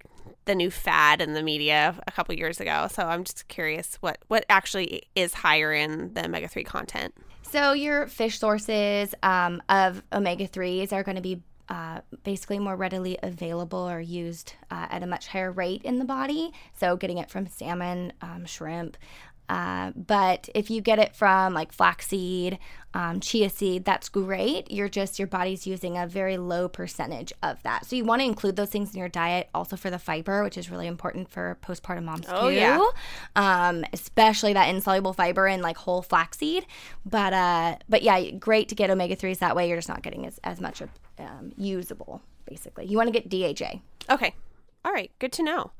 the 0.47 0.55
new 0.55 0.70
fad 0.70 1.20
in 1.20 1.35
the 1.35 1.42
media 1.42 1.94
a 2.07 2.11
couple 2.11 2.35
years 2.35 2.61
ago. 2.61 2.88
So 2.90 3.03
I'm 3.03 3.25
just 3.25 3.47
curious 3.49 3.97
what 4.01 4.18
what 4.29 4.44
actually 4.49 5.03
is 5.14 5.35
higher 5.35 5.73
in 5.73 6.14
the 6.14 6.25
omega 6.25 6.49
three 6.49 6.64
content. 6.64 7.14
So 7.42 7.73
your 7.73 8.07
fish 8.07 8.38
sources 8.38 9.14
um, 9.23 9.62
of 9.68 10.03
omega 10.12 10.47
threes 10.47 10.92
are 10.92 11.03
going 11.03 11.16
to 11.16 11.23
be 11.23 11.42
uh, 11.68 12.00
basically 12.22 12.59
more 12.59 12.77
readily 12.77 13.18
available 13.22 13.88
or 13.88 14.00
used 14.00 14.55
uh, 14.70 14.87
at 14.90 15.03
a 15.03 15.07
much 15.07 15.29
higher 15.29 15.50
rate 15.50 15.83
in 15.83 15.98
the 15.98 16.05
body. 16.05 16.53
So 16.79 16.96
getting 16.96 17.18
it 17.18 17.31
from 17.31 17.46
salmon, 17.46 18.12
um, 18.20 18.44
shrimp. 18.44 18.96
Uh, 19.46 19.92
but 19.94 20.48
if 20.55 20.70
you 20.70 20.81
get 20.81 20.98
it 20.98 21.14
from 21.14 21.53
like 21.53 21.70
flaxseed, 21.70 22.59
um, 22.94 23.20
chia 23.20 23.50
seed, 23.50 23.85
that's 23.85 24.09
great. 24.09 24.70
You're 24.70 24.88
just 24.88 25.18
your 25.18 25.29
body's 25.29 25.66
using 25.66 25.98
a 25.98 26.07
very 26.07 26.38
low 26.38 26.66
percentage 26.66 27.31
of 27.42 27.62
that. 27.62 27.85
So 27.85 27.94
you 27.94 28.05
want 28.05 28.22
to 28.22 28.27
include 28.27 28.57
those 28.57 28.70
things 28.70 28.94
in 28.94 28.98
your 28.98 29.11
diet, 29.11 29.50
also 29.55 29.77
for 29.77 29.90
the 29.90 29.98
fiber, 29.98 30.42
which 30.42 30.57
is 30.57 30.70
really 30.70 30.87
important 30.87 31.29
for 31.29 31.59
postpartum 31.62 32.05
moms 32.05 32.24
Oh, 32.29 32.48
too 32.48 32.57
yeah. 32.57 32.83
um, 33.37 33.85
especially 33.92 34.55
that 34.55 34.68
insoluble 34.70 35.12
fiber 35.12 35.46
in 35.46 35.61
like 35.61 35.77
whole 35.77 36.00
flaxseed. 36.00 36.64
But 37.05 37.35
uh, 37.35 37.77
but 37.87 38.03
yeah, 38.03 38.31
great 38.31 38.70
to 38.70 38.74
get 38.74 38.90
omega 38.90 39.14
threes 39.14 39.40
that 39.40 39.55
way. 39.55 39.68
You're 39.68 39.77
just 39.79 39.90
not 39.90 40.03
getting 40.03 40.24
as, 40.24 40.40
as 40.42 40.59
much 40.59 40.81
of 40.81 40.88
um, 41.18 41.53
usable. 41.57 42.22
Basically, 42.46 42.87
you 42.87 42.96
want 42.96 43.12
to 43.12 43.20
get 43.20 43.29
DHA. 43.29 43.81
Okay. 44.12 44.35
All 44.85 44.92
right, 44.92 45.11
good 45.18 45.33
to 45.33 45.42
know. 45.42 45.70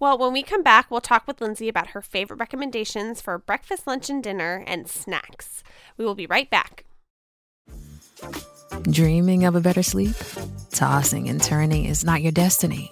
Well, 0.00 0.18
when 0.18 0.32
we 0.32 0.42
come 0.42 0.64
back, 0.64 0.90
we'll 0.90 1.00
talk 1.00 1.28
with 1.28 1.40
Lindsay 1.40 1.68
about 1.68 1.88
her 1.88 2.02
favorite 2.02 2.40
recommendations 2.40 3.20
for 3.20 3.38
breakfast, 3.38 3.86
lunch, 3.86 4.10
and 4.10 4.22
dinner 4.22 4.64
and 4.66 4.88
snacks. 4.88 5.62
We 5.96 6.04
will 6.04 6.16
be 6.16 6.26
right 6.26 6.50
back. 6.50 6.84
Dreaming 8.90 9.44
of 9.44 9.54
a 9.54 9.60
better 9.60 9.84
sleep? 9.84 10.16
Tossing 10.72 11.28
and 11.28 11.40
turning 11.40 11.84
is 11.84 12.04
not 12.04 12.22
your 12.22 12.32
destiny. 12.32 12.90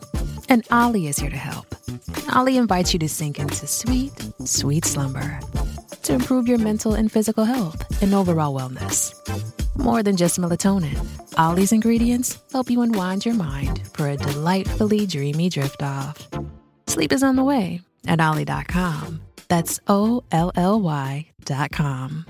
And 0.48 0.64
OLLY 0.70 1.08
is 1.08 1.18
here 1.18 1.30
to 1.30 1.36
help. 1.36 1.74
OLLY 2.32 2.56
invites 2.56 2.92
you 2.92 3.00
to 3.00 3.08
sink 3.08 3.40
into 3.40 3.66
sweet, 3.66 4.12
sweet 4.44 4.84
slumber 4.84 5.40
to 6.06 6.14
improve 6.14 6.48
your 6.48 6.58
mental 6.58 6.94
and 6.94 7.10
physical 7.10 7.44
health 7.44 8.00
and 8.02 8.14
overall 8.14 8.54
wellness. 8.58 9.12
More 9.76 10.02
than 10.02 10.16
just 10.16 10.40
melatonin, 10.40 10.96
OLLY's 11.36 11.72
ingredients 11.72 12.38
help 12.52 12.70
you 12.70 12.80
unwind 12.80 13.26
your 13.26 13.34
mind 13.34 13.86
for 13.88 14.08
a 14.08 14.16
delightfully 14.16 15.06
dreamy 15.06 15.50
drift 15.50 15.82
off. 15.82 16.28
Sleep 16.86 17.12
is 17.12 17.22
on 17.22 17.36
the 17.36 17.44
way 17.44 17.80
at 18.06 18.20
OLLY.com. 18.20 19.20
That's 19.48 19.80
O 19.88 20.24
L 20.32 20.52
L 20.56 20.80
Y.com. 20.80 22.26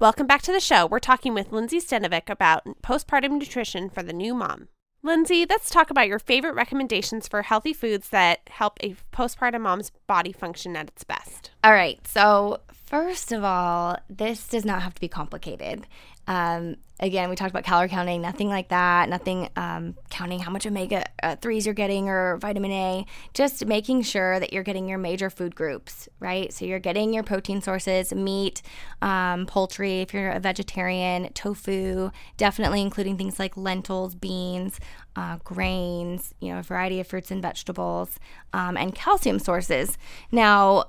Welcome 0.00 0.28
back 0.28 0.42
to 0.42 0.52
the 0.52 0.60
show. 0.60 0.86
We're 0.86 1.00
talking 1.00 1.34
with 1.34 1.50
Lindsay 1.50 1.80
Stenovec 1.80 2.30
about 2.30 2.64
postpartum 2.82 3.32
nutrition 3.32 3.90
for 3.90 4.04
the 4.04 4.12
new 4.12 4.32
mom. 4.32 4.68
Lindsay, 5.08 5.46
let's 5.48 5.70
talk 5.70 5.88
about 5.88 6.06
your 6.06 6.18
favorite 6.18 6.54
recommendations 6.54 7.26
for 7.28 7.40
healthy 7.40 7.72
foods 7.72 8.10
that 8.10 8.40
help 8.50 8.76
a 8.82 8.94
postpartum 9.10 9.62
mom's 9.62 9.90
body 10.06 10.32
function 10.32 10.76
at 10.76 10.88
its 10.88 11.02
best. 11.02 11.50
All 11.64 11.72
right. 11.72 11.98
So, 12.06 12.60
first 12.70 13.32
of 13.32 13.42
all, 13.42 13.96
this 14.10 14.46
does 14.46 14.66
not 14.66 14.82
have 14.82 14.92
to 14.92 15.00
be 15.00 15.08
complicated. 15.08 15.86
Um, 16.28 16.76
again, 17.00 17.30
we 17.30 17.36
talked 17.36 17.50
about 17.50 17.64
calorie 17.64 17.88
counting, 17.88 18.20
nothing 18.20 18.48
like 18.48 18.68
that, 18.68 19.08
nothing 19.08 19.48
um, 19.56 19.96
counting 20.10 20.40
how 20.40 20.50
much 20.50 20.66
omega 20.66 21.06
uh, 21.22 21.36
3s 21.36 21.64
you're 21.64 21.72
getting 21.72 22.10
or 22.10 22.36
vitamin 22.36 22.70
A, 22.70 23.06
just 23.32 23.64
making 23.64 24.02
sure 24.02 24.38
that 24.38 24.52
you're 24.52 24.62
getting 24.62 24.88
your 24.88 24.98
major 24.98 25.30
food 25.30 25.54
groups, 25.54 26.06
right? 26.20 26.52
So 26.52 26.66
you're 26.66 26.80
getting 26.80 27.14
your 27.14 27.22
protein 27.22 27.62
sources, 27.62 28.12
meat, 28.12 28.60
um, 29.00 29.46
poultry, 29.46 30.02
if 30.02 30.12
you're 30.12 30.30
a 30.30 30.38
vegetarian, 30.38 31.32
tofu, 31.32 32.10
definitely 32.36 32.82
including 32.82 33.16
things 33.16 33.38
like 33.38 33.56
lentils, 33.56 34.14
beans, 34.14 34.78
uh, 35.16 35.38
grains, 35.42 36.34
you 36.40 36.52
know, 36.52 36.58
a 36.58 36.62
variety 36.62 37.00
of 37.00 37.06
fruits 37.06 37.30
and 37.30 37.40
vegetables, 37.40 38.20
um, 38.52 38.76
and 38.76 38.94
calcium 38.94 39.38
sources. 39.38 39.96
Now, 40.30 40.84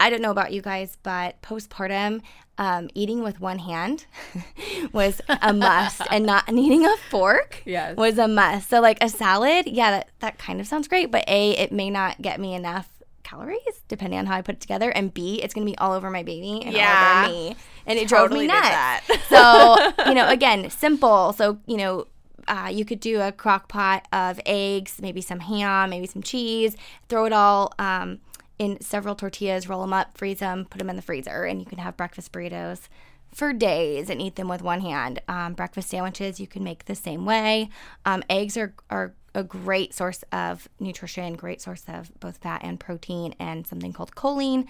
I 0.00 0.10
don't 0.10 0.22
know 0.22 0.30
about 0.30 0.52
you 0.52 0.62
guys, 0.62 0.96
but 1.02 1.42
postpartum, 1.42 2.22
um, 2.58 2.90
eating 2.94 3.22
with 3.22 3.40
one 3.40 3.60
hand 3.60 4.06
was 4.92 5.20
a 5.42 5.52
must, 5.52 6.02
and 6.10 6.26
not 6.26 6.48
needing 6.52 6.84
a 6.84 6.96
fork 7.10 7.62
Yes. 7.64 7.96
was 7.96 8.18
a 8.18 8.28
must. 8.28 8.68
So, 8.68 8.80
like 8.80 8.98
a 9.02 9.08
salad, 9.08 9.66
yeah, 9.66 9.90
that, 9.92 10.08
that 10.20 10.38
kind 10.38 10.60
of 10.60 10.66
sounds 10.66 10.88
great, 10.88 11.10
but 11.10 11.24
A, 11.28 11.50
it 11.56 11.72
may 11.72 11.88
not 11.90 12.20
get 12.20 12.40
me 12.40 12.54
enough 12.54 12.88
calories 13.22 13.82
depending 13.88 14.18
on 14.18 14.24
how 14.26 14.36
I 14.36 14.42
put 14.42 14.56
it 14.56 14.60
together, 14.60 14.90
and 14.90 15.12
B, 15.14 15.40
it's 15.42 15.54
gonna 15.54 15.66
be 15.66 15.76
all 15.78 15.92
over 15.92 16.10
my 16.10 16.22
baby 16.22 16.62
and 16.64 16.74
Yeah. 16.74 17.22
all 17.22 17.28
over 17.28 17.32
me, 17.32 17.56
and 17.86 17.98
it 17.98 18.08
Totally 18.08 18.46
drove 18.46 18.62
me 18.62 18.70
nuts. 18.70 19.28
so, 19.28 19.76
you 20.08 20.14
know, 20.14 20.28
again, 20.28 20.70
simple. 20.70 21.32
So, 21.34 21.58
you 21.66 21.76
know, 21.76 22.06
uh, 22.48 22.70
you 22.72 22.84
could 22.86 23.00
do 23.00 23.20
a 23.20 23.30
crock 23.30 23.68
pot 23.68 24.08
of 24.12 24.40
eggs, 24.46 25.00
maybe 25.02 25.20
some 25.20 25.40
ham, 25.40 25.90
maybe 25.90 26.06
some 26.06 26.22
cheese, 26.22 26.76
throw 27.10 27.26
it 27.26 27.32
all 27.34 27.74
um, 27.78 28.20
in 28.58 28.80
several 28.80 29.14
tortillas, 29.14 29.68
roll 29.68 29.82
them 29.82 29.92
up, 29.92 30.16
freeze 30.16 30.40
them, 30.40 30.66
put 30.68 30.78
them 30.78 30.90
in 30.90 30.96
the 30.96 31.02
freezer, 31.02 31.44
and 31.44 31.60
you 31.60 31.66
can 31.66 31.78
have 31.78 31.96
breakfast 31.96 32.32
burritos 32.32 32.88
for 33.32 33.52
days 33.52 34.08
and 34.10 34.20
eat 34.20 34.36
them 34.36 34.48
with 34.48 34.62
one 34.62 34.80
hand. 34.80 35.20
Um, 35.28 35.54
breakfast 35.54 35.90
sandwiches 35.90 36.40
you 36.40 36.46
can 36.46 36.64
make 36.64 36.86
the 36.86 36.94
same 36.94 37.24
way. 37.24 37.68
Um, 38.04 38.22
eggs 38.28 38.56
are, 38.56 38.74
are 38.90 39.14
a 39.34 39.44
great 39.44 39.94
source 39.94 40.24
of 40.32 40.68
nutrition, 40.80 41.34
great 41.34 41.60
source 41.60 41.84
of 41.88 42.10
both 42.18 42.38
fat 42.38 42.62
and 42.64 42.80
protein, 42.80 43.34
and 43.38 43.66
something 43.66 43.92
called 43.92 44.14
choline, 44.14 44.66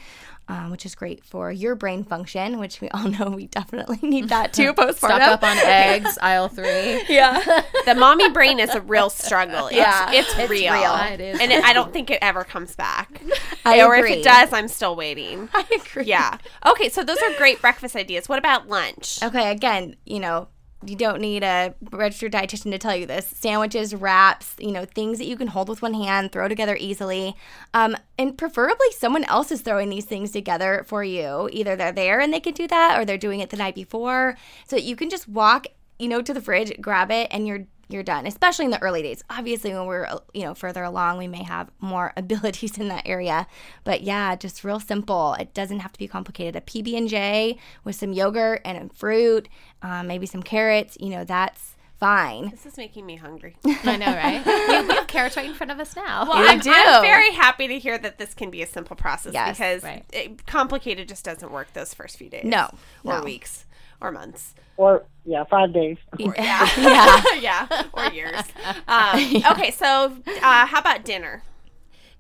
um, 0.49 0.71
which 0.71 0.85
is 0.85 0.95
great 0.95 1.25
for 1.25 1.51
your 1.53 1.75
brain 1.75 2.03
function, 2.05 2.59
which 2.59 2.81
we 2.81 2.89
all 2.91 3.09
know 3.09 3.31
we 3.31 3.47
definitely 3.47 3.99
need 4.03 4.29
that 4.29 4.53
too 4.53 4.73
postpartum. 4.75 4.97
Stock 4.97 5.21
up 5.23 5.43
on 5.43 5.57
eggs, 5.59 6.19
aisle 6.23 6.49
three. 6.49 7.03
Yeah. 7.09 7.63
The 7.87 7.95
mommy 7.95 8.31
brain 8.31 8.59
is 8.59 8.71
a 8.75 8.81
real 8.81 9.11
struggle. 9.11 9.69
It's, 9.69 9.77
Yeah, 9.77 10.11
it's, 10.13 10.37
it's 10.39 10.51
real. 10.51 10.73
real. 10.73 10.95
It 10.95 11.21
is. 11.21 11.41
And 11.41 11.53
it, 11.53 11.65
I 11.65 11.73
don't 11.73 11.93
think 11.93 12.11
it 12.11 12.19
ever 12.21 12.45
comes 12.45 12.75
back. 12.75 13.23
I 13.65 13.83
or 13.83 13.95
if 13.97 14.07
it 14.11 14.25
does, 14.25 14.53
I'm 14.53 14.69
still 14.69 14.97
waiting. 14.97 15.49
I 15.55 15.65
agree. 15.75 16.05
Yeah. 16.05 16.39
Okay, 16.67 16.89
so 16.89 17.05
those 17.05 17.19
are 17.19 17.35
great 17.39 17.61
breakfast 17.61 17.95
ideas. 17.97 18.29
What 18.29 18.39
about 18.39 18.69
lunch? 18.69 19.23
Okay, 19.23 19.51
again, 19.51 19.97
you 20.05 20.21
know, 20.21 20.49
you 20.87 20.95
don't 20.95 21.21
need 21.21 21.43
a 21.43 21.75
registered 21.91 22.33
dietitian 22.33 22.71
to 22.71 22.79
tell 22.79 22.95
you 22.95 23.05
this. 23.07 23.27
Sandwiches, 23.27 23.95
wraps, 23.95 24.55
you 24.59 24.71
know, 24.71 24.85
things 24.85 25.19
that 25.19 25.27
you 25.27 25.37
can 25.37 25.49
hold 25.49 25.69
with 25.69 25.83
one 25.83 25.95
hand, 25.95 26.31
throw 26.31 26.47
together 26.47 26.77
easily. 26.79 27.35
Um, 27.75 27.97
and 28.17 28.39
preferably 28.39 28.87
someone 28.97 29.25
else 29.25 29.51
is 29.51 29.61
throwing 29.61 29.91
these 29.91 30.05
things 30.05 30.31
together 30.31 30.85
for 30.87 31.03
you. 31.03 31.49
Either 31.53 31.75
they're 31.75 31.93
there 31.93 32.21
and 32.21 32.33
they 32.33 32.41
can 32.41 32.55
do 32.55 32.69
that 32.69 32.99
or 32.99 33.05
they're 33.05 33.19
doing 33.19 33.41
it 33.41 33.51
the 33.51 33.57
night 33.57 33.75
before. 33.75 34.37
So 34.67 34.77
you 34.77 34.95
can 34.95 35.11
just 35.11 35.29
walk, 35.29 35.67
you 35.99 36.09
know, 36.09 36.23
to 36.23 36.33
the 36.33 36.41
fridge, 36.41 36.73
grab 36.81 37.11
it, 37.11 37.27
and 37.33 37.49
you're 37.49 37.67
you're 37.89 38.03
done. 38.03 38.27
Especially 38.27 38.65
in 38.67 38.71
the 38.71 38.83
early 38.83 39.03
days. 39.03 39.23
Obviously, 39.31 39.73
when 39.73 39.87
we're 39.87 40.07
you 40.35 40.43
know 40.43 40.55
further 40.55 40.83
along, 40.83 41.19
we 41.19 41.27
may 41.27 41.43
have 41.43 41.71
more 41.81 42.13
abilities 42.17 42.79
in 42.79 42.89
that 42.89 43.07
area. 43.07 43.47
But 43.85 44.03
yeah, 44.03 44.37
just 44.37 44.65
real 44.65 44.81
simple. 44.81 45.35
It 45.35 45.55
doesn't 45.55 45.81
have 45.81 45.93
to 45.93 45.99
be 45.99 46.09
complicated. 46.09 46.57
A 46.57 46.61
PB 46.61 46.97
and 46.97 47.09
J 47.09 47.59
with 47.85 47.97
some 47.97 48.13
yogurt 48.13 48.61
and 48.65 48.93
fruit, 48.97 49.49
um, 49.83 50.07
maybe 50.07 50.27
some 50.27 50.43
carrots. 50.43 50.97
You 51.01 51.11
know, 51.11 51.25
that's 51.25 51.77
fine. 51.99 52.51
This 52.51 52.65
is 52.65 52.77
making 52.77 53.05
me 53.07 53.17
hungry. 53.17 53.57
I 53.85 53.97
know, 53.97 54.07
right? 54.07 54.45
we, 54.47 54.89
we 54.89 54.95
have 54.95 55.07
carrots 55.09 55.37
right 55.37 55.47
in 55.47 55.55
front 55.55 55.73
of 55.73 55.81
us 55.81 55.97
now. 55.97 56.29
Well, 56.29 56.35
I'm, 56.37 56.61
do. 56.61 56.71
I'm 56.73 57.03
very 57.03 57.33
happy 57.33 57.67
to 57.69 57.79
hear 57.79 57.99
that 57.99 58.19
this 58.19 58.35
can 58.35 58.51
be 58.51 58.63
a 58.63 58.67
simple 58.67 58.95
process 58.97 59.33
Yes, 59.33 59.57
because 59.59 59.83
right. 59.83 60.05
it, 60.13 60.47
complicated 60.47 61.09
just 61.09 61.25
doesn't 61.25 61.51
work 61.51 61.73
those 61.73 61.95
first 61.95 62.17
few 62.17 62.29
days. 62.29 62.45
No, 62.45 62.69
Or 63.05 63.19
no. 63.19 63.25
weeks. 63.25 63.65
Or 64.01 64.13
months. 64.13 64.55
Or 64.77 65.05
yeah, 65.25 65.45
five 65.45 65.73
days. 65.73 65.97
Or, 66.25 66.35
yeah. 66.37 66.69
Yeah. 66.79 67.23
yeah. 67.41 67.83
Or 67.93 68.07
years. 68.13 68.41
Um, 68.87 69.43
Okay, 69.53 69.71
so 69.71 70.17
uh, 70.43 70.67
how 70.67 70.81
about 70.81 71.05
dinner? 71.05 71.43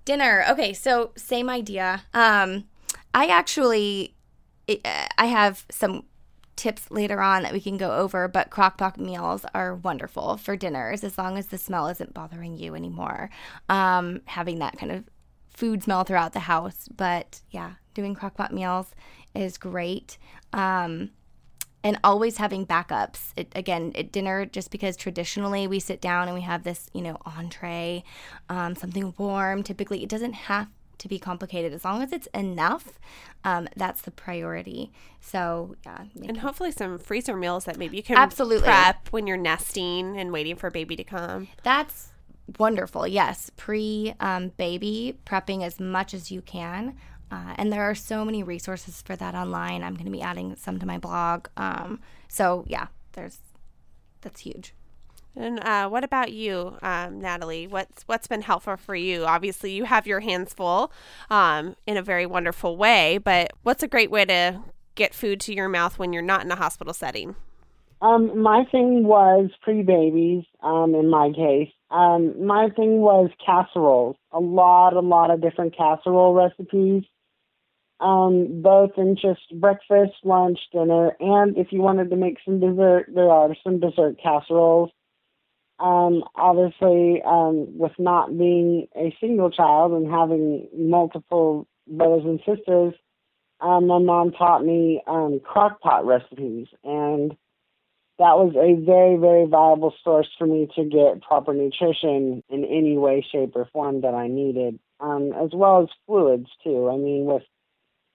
Dinner. 0.04 0.44
Okay, 0.50 0.72
so 0.72 1.12
same 1.16 1.48
idea. 1.48 2.02
Um, 2.14 2.64
I 3.14 3.26
actually, 3.26 4.14
it, 4.66 4.80
uh, 4.84 5.06
I 5.16 5.26
have 5.26 5.64
some 5.70 6.04
tips 6.56 6.90
later 6.90 7.20
on 7.20 7.42
that 7.44 7.52
we 7.52 7.60
can 7.60 7.76
go 7.76 7.92
over, 7.96 8.26
but 8.26 8.50
crockpot 8.50 8.96
meals 8.98 9.44
are 9.54 9.76
wonderful 9.76 10.36
for 10.36 10.56
dinners 10.56 11.04
as 11.04 11.16
long 11.16 11.38
as 11.38 11.46
the 11.46 11.58
smell 11.58 11.86
isn't 11.86 12.12
bothering 12.14 12.56
you 12.56 12.74
anymore. 12.74 13.30
Um, 13.68 14.22
having 14.24 14.58
that 14.58 14.76
kind 14.76 14.90
of 14.90 15.04
food 15.50 15.84
smell 15.84 16.04
throughout 16.04 16.32
the 16.32 16.40
house, 16.40 16.88
but 16.94 17.40
yeah, 17.50 17.72
doing 17.94 18.14
crockpot 18.14 18.50
meals 18.50 18.94
is 19.34 19.56
great. 19.56 20.18
Um, 20.52 21.10
and 21.84 21.98
always 22.02 22.36
having 22.38 22.66
backups. 22.66 23.32
It, 23.36 23.52
again, 23.54 23.92
at 23.94 24.12
dinner, 24.12 24.46
just 24.46 24.70
because 24.70 24.96
traditionally 24.96 25.66
we 25.66 25.78
sit 25.80 26.00
down 26.00 26.28
and 26.28 26.34
we 26.34 26.42
have 26.42 26.64
this, 26.64 26.90
you 26.92 27.02
know, 27.02 27.18
entree, 27.24 28.04
um, 28.48 28.74
something 28.74 29.14
warm. 29.16 29.62
Typically, 29.62 30.02
it 30.02 30.08
doesn't 30.08 30.32
have 30.34 30.68
to 30.98 31.08
be 31.08 31.18
complicated 31.18 31.72
as 31.72 31.84
long 31.84 32.02
as 32.02 32.12
it's 32.12 32.26
enough. 32.34 32.98
Um, 33.44 33.68
that's 33.76 34.02
the 34.02 34.10
priority. 34.10 34.90
So 35.20 35.76
yeah, 35.86 36.04
And 36.26 36.38
hopefully 36.38 36.72
some 36.72 36.98
freezer 36.98 37.36
meals 37.36 37.64
that 37.66 37.78
maybe 37.78 37.96
you 37.96 38.02
can 38.02 38.16
Absolutely. 38.16 38.64
prep 38.64 39.08
when 39.12 39.26
you're 39.28 39.36
nesting 39.36 40.18
and 40.18 40.32
waiting 40.32 40.56
for 40.56 40.70
baby 40.70 40.96
to 40.96 41.04
come. 41.04 41.46
that's 41.62 42.08
wonderful. 42.58 43.06
Yes, 43.06 43.50
pre 43.56 44.14
um, 44.20 44.48
baby 44.56 45.16
prepping 45.24 45.62
as 45.62 45.78
much 45.78 46.14
as 46.14 46.32
you 46.32 46.42
can. 46.42 46.96
Uh, 47.30 47.54
and 47.56 47.72
there 47.72 47.82
are 47.82 47.94
so 47.94 48.24
many 48.24 48.42
resources 48.42 49.02
for 49.02 49.16
that 49.16 49.34
online. 49.34 49.82
I'm 49.82 49.94
going 49.94 50.06
to 50.06 50.12
be 50.12 50.22
adding 50.22 50.56
some 50.56 50.78
to 50.78 50.86
my 50.86 50.98
blog. 50.98 51.48
Um, 51.56 52.00
so 52.28 52.64
yeah, 52.66 52.88
there's 53.12 53.38
that's 54.20 54.40
huge. 54.40 54.74
And 55.36 55.60
uh, 55.60 55.88
what 55.88 56.02
about 56.02 56.32
you, 56.32 56.76
um, 56.82 57.20
Natalie? 57.20 57.66
What's 57.66 58.02
what's 58.04 58.26
been 58.26 58.42
helpful 58.42 58.76
for 58.76 58.96
you? 58.96 59.24
Obviously, 59.24 59.72
you 59.72 59.84
have 59.84 60.06
your 60.06 60.20
hands 60.20 60.52
full 60.52 60.92
um, 61.30 61.76
in 61.86 61.96
a 61.96 62.02
very 62.02 62.26
wonderful 62.26 62.76
way, 62.76 63.18
but 63.18 63.52
what's 63.62 63.82
a 63.82 63.88
great 63.88 64.10
way 64.10 64.24
to 64.24 64.60
get 64.96 65.14
food 65.14 65.38
to 65.40 65.54
your 65.54 65.68
mouth 65.68 65.98
when 65.98 66.12
you're 66.12 66.22
not 66.22 66.44
in 66.44 66.50
a 66.50 66.56
hospital 66.56 66.92
setting? 66.92 67.36
Um, 68.00 68.42
my 68.42 68.64
thing 68.70 69.04
was 69.04 69.50
pre-babies. 69.62 70.44
Um, 70.62 70.94
in 70.94 71.10
my 71.10 71.30
case, 71.30 71.70
um, 71.90 72.44
my 72.44 72.68
thing 72.70 73.00
was 73.00 73.30
casseroles. 73.44 74.16
A 74.32 74.40
lot, 74.40 74.94
a 74.94 75.00
lot 75.00 75.30
of 75.30 75.40
different 75.40 75.76
casserole 75.76 76.34
recipes. 76.34 77.04
Um, 78.00 78.62
both 78.62 78.92
in 78.96 79.16
just 79.16 79.40
breakfast, 79.60 80.12
lunch, 80.22 80.60
dinner, 80.72 81.16
and 81.18 81.56
if 81.56 81.72
you 81.72 81.80
wanted 81.80 82.10
to 82.10 82.16
make 82.16 82.38
some 82.44 82.60
dessert, 82.60 83.06
there 83.12 83.28
are 83.28 83.56
some 83.64 83.80
dessert 83.80 84.18
casseroles. 84.22 84.90
Um, 85.80 86.22
obviously, 86.36 87.22
um, 87.26 87.76
with 87.76 87.92
not 87.98 88.36
being 88.38 88.86
a 88.96 89.14
single 89.20 89.50
child 89.50 89.92
and 89.92 90.08
having 90.08 90.68
multiple 90.76 91.66
brothers 91.88 92.22
and 92.24 92.38
sisters, 92.46 92.94
um, 93.60 93.88
my 93.88 93.98
mom 93.98 94.30
taught 94.30 94.64
me 94.64 95.02
um, 95.08 95.40
crock 95.40 95.80
pot 95.80 96.06
recipes, 96.06 96.68
and 96.84 97.32
that 98.18 98.36
was 98.36 98.54
a 98.54 98.84
very, 98.84 99.16
very 99.16 99.46
viable 99.46 99.94
source 100.04 100.28
for 100.38 100.46
me 100.46 100.68
to 100.76 100.84
get 100.84 101.22
proper 101.22 101.54
nutrition 101.54 102.42
in 102.48 102.64
any 102.64 102.96
way, 102.96 103.26
shape, 103.32 103.52
or 103.54 103.68
form 103.72 104.02
that 104.02 104.14
I 104.14 104.28
needed, 104.28 104.78
um, 105.00 105.32
as 105.32 105.50
well 105.52 105.82
as 105.82 105.88
fluids 106.06 106.48
too. 106.62 106.88
I 106.88 106.96
mean, 106.96 107.24
with 107.24 107.42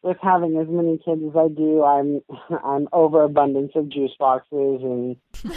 with 0.04 0.18
having 0.22 0.58
as 0.58 0.68
many 0.70 0.98
kids 0.98 1.22
as 1.30 1.36
I 1.36 1.48
do, 1.48 1.84
I'm 1.84 2.22
I'm 2.64 2.88
overabundance 2.94 3.72
of 3.76 3.90
juice 3.90 4.12
boxes 4.20 4.82
and 4.84 5.16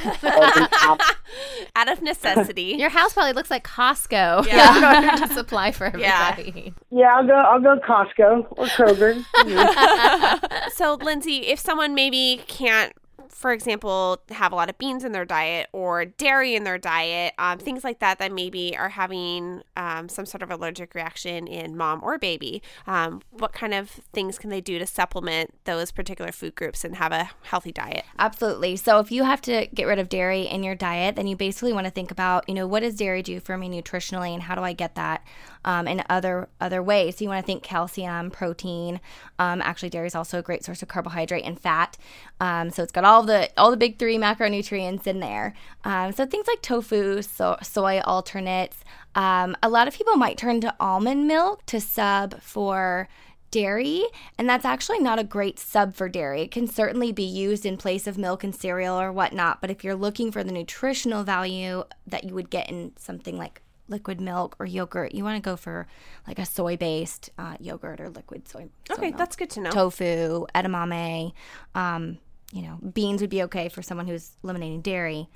Out 1.75 1.91
of 1.91 2.01
necessity. 2.03 2.77
Your 2.79 2.89
house 2.91 3.13
probably 3.13 3.33
looks 3.33 3.51
like 3.51 3.65
Costco 3.67 4.47
Yeah. 4.47 4.79
in 4.79 4.85
order 5.07 5.27
to 5.27 5.35
supply 5.35 5.73
for 5.73 5.93
Yeah. 5.99 6.31
everybody. 6.33 6.73
yeah. 6.91 7.15
I'll 7.17 7.27
go 7.27 7.35
I'll 7.35 7.61
go 7.61 7.77
Costco 7.87 8.47
or 8.51 8.67
Kroger. 8.67 9.23
Mm-hmm. 9.35 10.69
so, 10.75 10.95
Lindsay, 10.95 11.39
if 11.49 11.59
someone 11.59 11.95
maybe 11.95 12.41
can't 12.47 12.93
for 13.29 13.53
example, 13.53 14.21
have 14.31 14.53
a 14.53 14.55
lot 14.55 14.71
of 14.71 14.79
beans 14.79 15.05
in 15.05 15.13
their 15.13 15.25
diet 15.25 15.69
or 15.73 16.05
dairy 16.05 16.55
in 16.55 16.65
their 16.65 16.79
diet, 16.79 17.35
um, 17.39 17.59
things 17.59 17.85
like 17.85 17.99
that, 18.01 18.19
that 18.19 18.33
maybe 18.33 18.77
are 18.77 18.91
having 18.91 19.63
um, 19.77 20.09
some 20.09 20.27
sort 20.27 20.43
of 20.43 20.51
allergic 20.51 20.95
reaction 20.95 21.47
in 21.47 21.77
mom 21.77 22.01
or 22.03 22.19
baby, 22.19 22.63
um, 22.87 23.23
what 23.31 23.53
kind 23.53 23.75
of 23.75 23.91
things 24.13 24.39
can 24.39 24.51
they 24.51 24.61
do 24.61 24.79
to 24.79 24.87
supplement 24.87 25.55
those 25.65 25.91
particular 25.93 26.33
food 26.33 26.55
groups 26.55 26.85
and 26.85 26.97
have 26.97 27.13
a 27.13 27.31
healthy 27.43 27.73
diet? 27.73 28.05
Absolutely. 28.19 28.77
So 28.77 28.99
if 28.99 29.11
you 29.11 29.25
have 29.25 29.41
to 29.43 29.67
get 29.75 29.87
rid 29.87 29.99
of 29.99 30.09
dairy 30.09 30.43
in 30.43 30.63
your 30.63 30.75
diet, 30.75 31.17
then 31.17 31.27
you 31.27 31.37
basically 31.37 31.73
want 31.73 31.87
to 31.87 31.91
think 31.91 32.11
about, 32.11 32.49
you 32.49 32.55
know, 32.55 32.67
what 32.67 32.81
does 32.81 32.97
dairy 32.97 33.23
do 33.23 33.41
for 33.41 33.57
me 33.57 33.69
nutritionally, 33.69 34.33
and 34.33 34.43
how 34.43 34.55
do 34.55 34.63
I 34.63 34.73
get 34.73 34.95
that 34.95 35.25
um, 35.67 35.87
in 35.87 36.03
other 36.09 36.49
other 36.61 36.83
ways? 36.83 37.17
So 37.17 37.25
you 37.25 37.29
want 37.29 37.45
to 37.45 37.47
think 37.47 37.63
calcium, 37.63 38.31
protein. 38.31 39.01
Um, 39.39 39.61
actually, 39.61 39.91
dairy 39.91 40.07
is 40.07 40.15
also 40.15 40.39
a 40.39 40.43
great 40.43 40.65
source 40.65 40.81
of 40.83 40.89
carbohydrate 40.89 41.45
and 41.45 41.61
fat. 41.61 41.99
Um, 42.41 42.71
so 42.71 42.83
it's 42.83 42.93
got 42.93 43.05
all 43.05 43.23
the 43.23 43.51
all 43.59 43.71
the 43.71 43.77
big 43.77 43.99
three 43.99 44.17
macronutrients 44.17 45.07
in 45.07 45.21
there. 45.21 45.55
Um, 45.85 46.13
so 46.13 46.25
things 46.25 46.47
like 46.47 46.63
tofu, 46.63 47.21
so, 47.21 47.57
soy 47.63 48.01
alternates. 48.01 48.79
Um, 49.15 49.57
a 49.63 49.69
lot 49.69 49.89
of 49.89 49.95
people 49.95 50.17
might 50.17 50.39
turn 50.39 50.61
to 50.63 50.75
almond 50.81 51.27
milk 51.27 51.67
to 51.67 51.81
sub 51.81 52.41
for 52.41 53.09
dairy, 53.51 54.05
and 54.39 54.49
that's 54.49 54.65
actually 54.65 54.99
not 54.99 55.19
a 55.19 55.25
great 55.25 55.59
sub 55.59 55.95
for 55.95 56.09
dairy. 56.09 56.43
It 56.43 56.51
can 56.51 56.67
certainly 56.67 57.13
be 57.13 57.23
used 57.23 57.65
in 57.65 57.77
place 57.77 58.07
of 58.07 58.19
milk 58.19 58.45
and 58.45 58.55
cereal 58.55 59.01
or 59.01 59.13
whatnot, 59.13 59.61
but 59.61 59.71
if 59.71 59.83
you're 59.83 59.95
looking 59.95 60.31
for 60.31 60.45
the 60.45 60.53
nutritional 60.53 61.25
value 61.25 61.85
that 62.07 62.25
you 62.25 62.35
would 62.35 62.51
get 62.51 62.69
in 62.69 62.93
something 62.99 63.39
like 63.39 63.63
liquid 63.89 64.21
milk 64.21 64.57
or 64.59 64.67
yogurt, 64.67 65.15
you 65.15 65.23
want 65.25 65.43
to 65.43 65.51
go 65.51 65.57
for 65.57 65.87
like 66.27 66.39
a 66.39 66.47
soy 66.47 66.77
based 66.77 67.31
uh, 67.39 67.57
yogurt 67.61 68.01
or 68.01 68.09
liquid 68.11 68.49
soy. 68.49 68.67
soy 68.89 68.95
Okay, 68.95 69.07
milk. 69.09 69.17
that's 69.19 69.37
good 69.37 69.51
to 69.51 69.61
know. 69.61 69.71
Tofu, 69.71 70.47
edamame, 70.55 71.33
um, 71.75 72.19
you 72.53 72.63
know, 72.63 72.79
beans 72.93 73.21
would 73.21 73.31
be 73.31 73.43
okay 73.45 73.69
for 73.69 73.83
someone 73.83 74.07
who's 74.07 74.33
eliminating 74.45 74.81
dairy. 74.81 75.29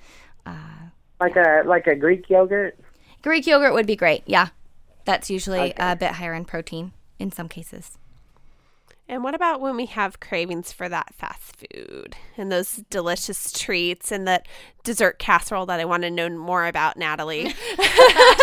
Uh, 0.47 0.53
Like 1.21 1.37
a 1.37 1.63
like 1.67 1.87
a 1.87 1.95
Greek 1.95 2.29
yogurt. 2.31 2.79
Greek 3.23 3.47
yogurt 3.47 3.75
would 3.75 3.87
be 3.87 3.97
great. 3.97 4.23
Yeah, 4.27 4.49
that's 5.05 5.29
usually 5.31 5.73
a 5.77 5.95
bit 5.97 6.13
higher 6.13 6.35
in 6.35 6.45
protein 6.45 6.93
in 7.19 7.31
some 7.33 7.49
cases. 7.49 7.99
And 9.11 9.25
what 9.25 9.35
about 9.35 9.61
when 9.61 9.75
we 9.75 9.87
have 9.87 10.21
cravings 10.21 10.71
for 10.71 10.89
that 10.89 11.13
fast 11.13 11.57
food 11.57 12.15
and 12.37 12.53
those 12.53 12.85
delicious 12.91 13.51
treats 13.51 14.13
and 14.13 14.25
that 14.29 14.47
dessert 14.85 15.19
casserole 15.19 15.67
that 15.67 15.81
I 15.81 15.85
want 15.85 16.05
to 16.05 16.11
know 16.13 16.29
more 16.29 16.65
about, 16.65 16.97
Natalie? 16.97 17.43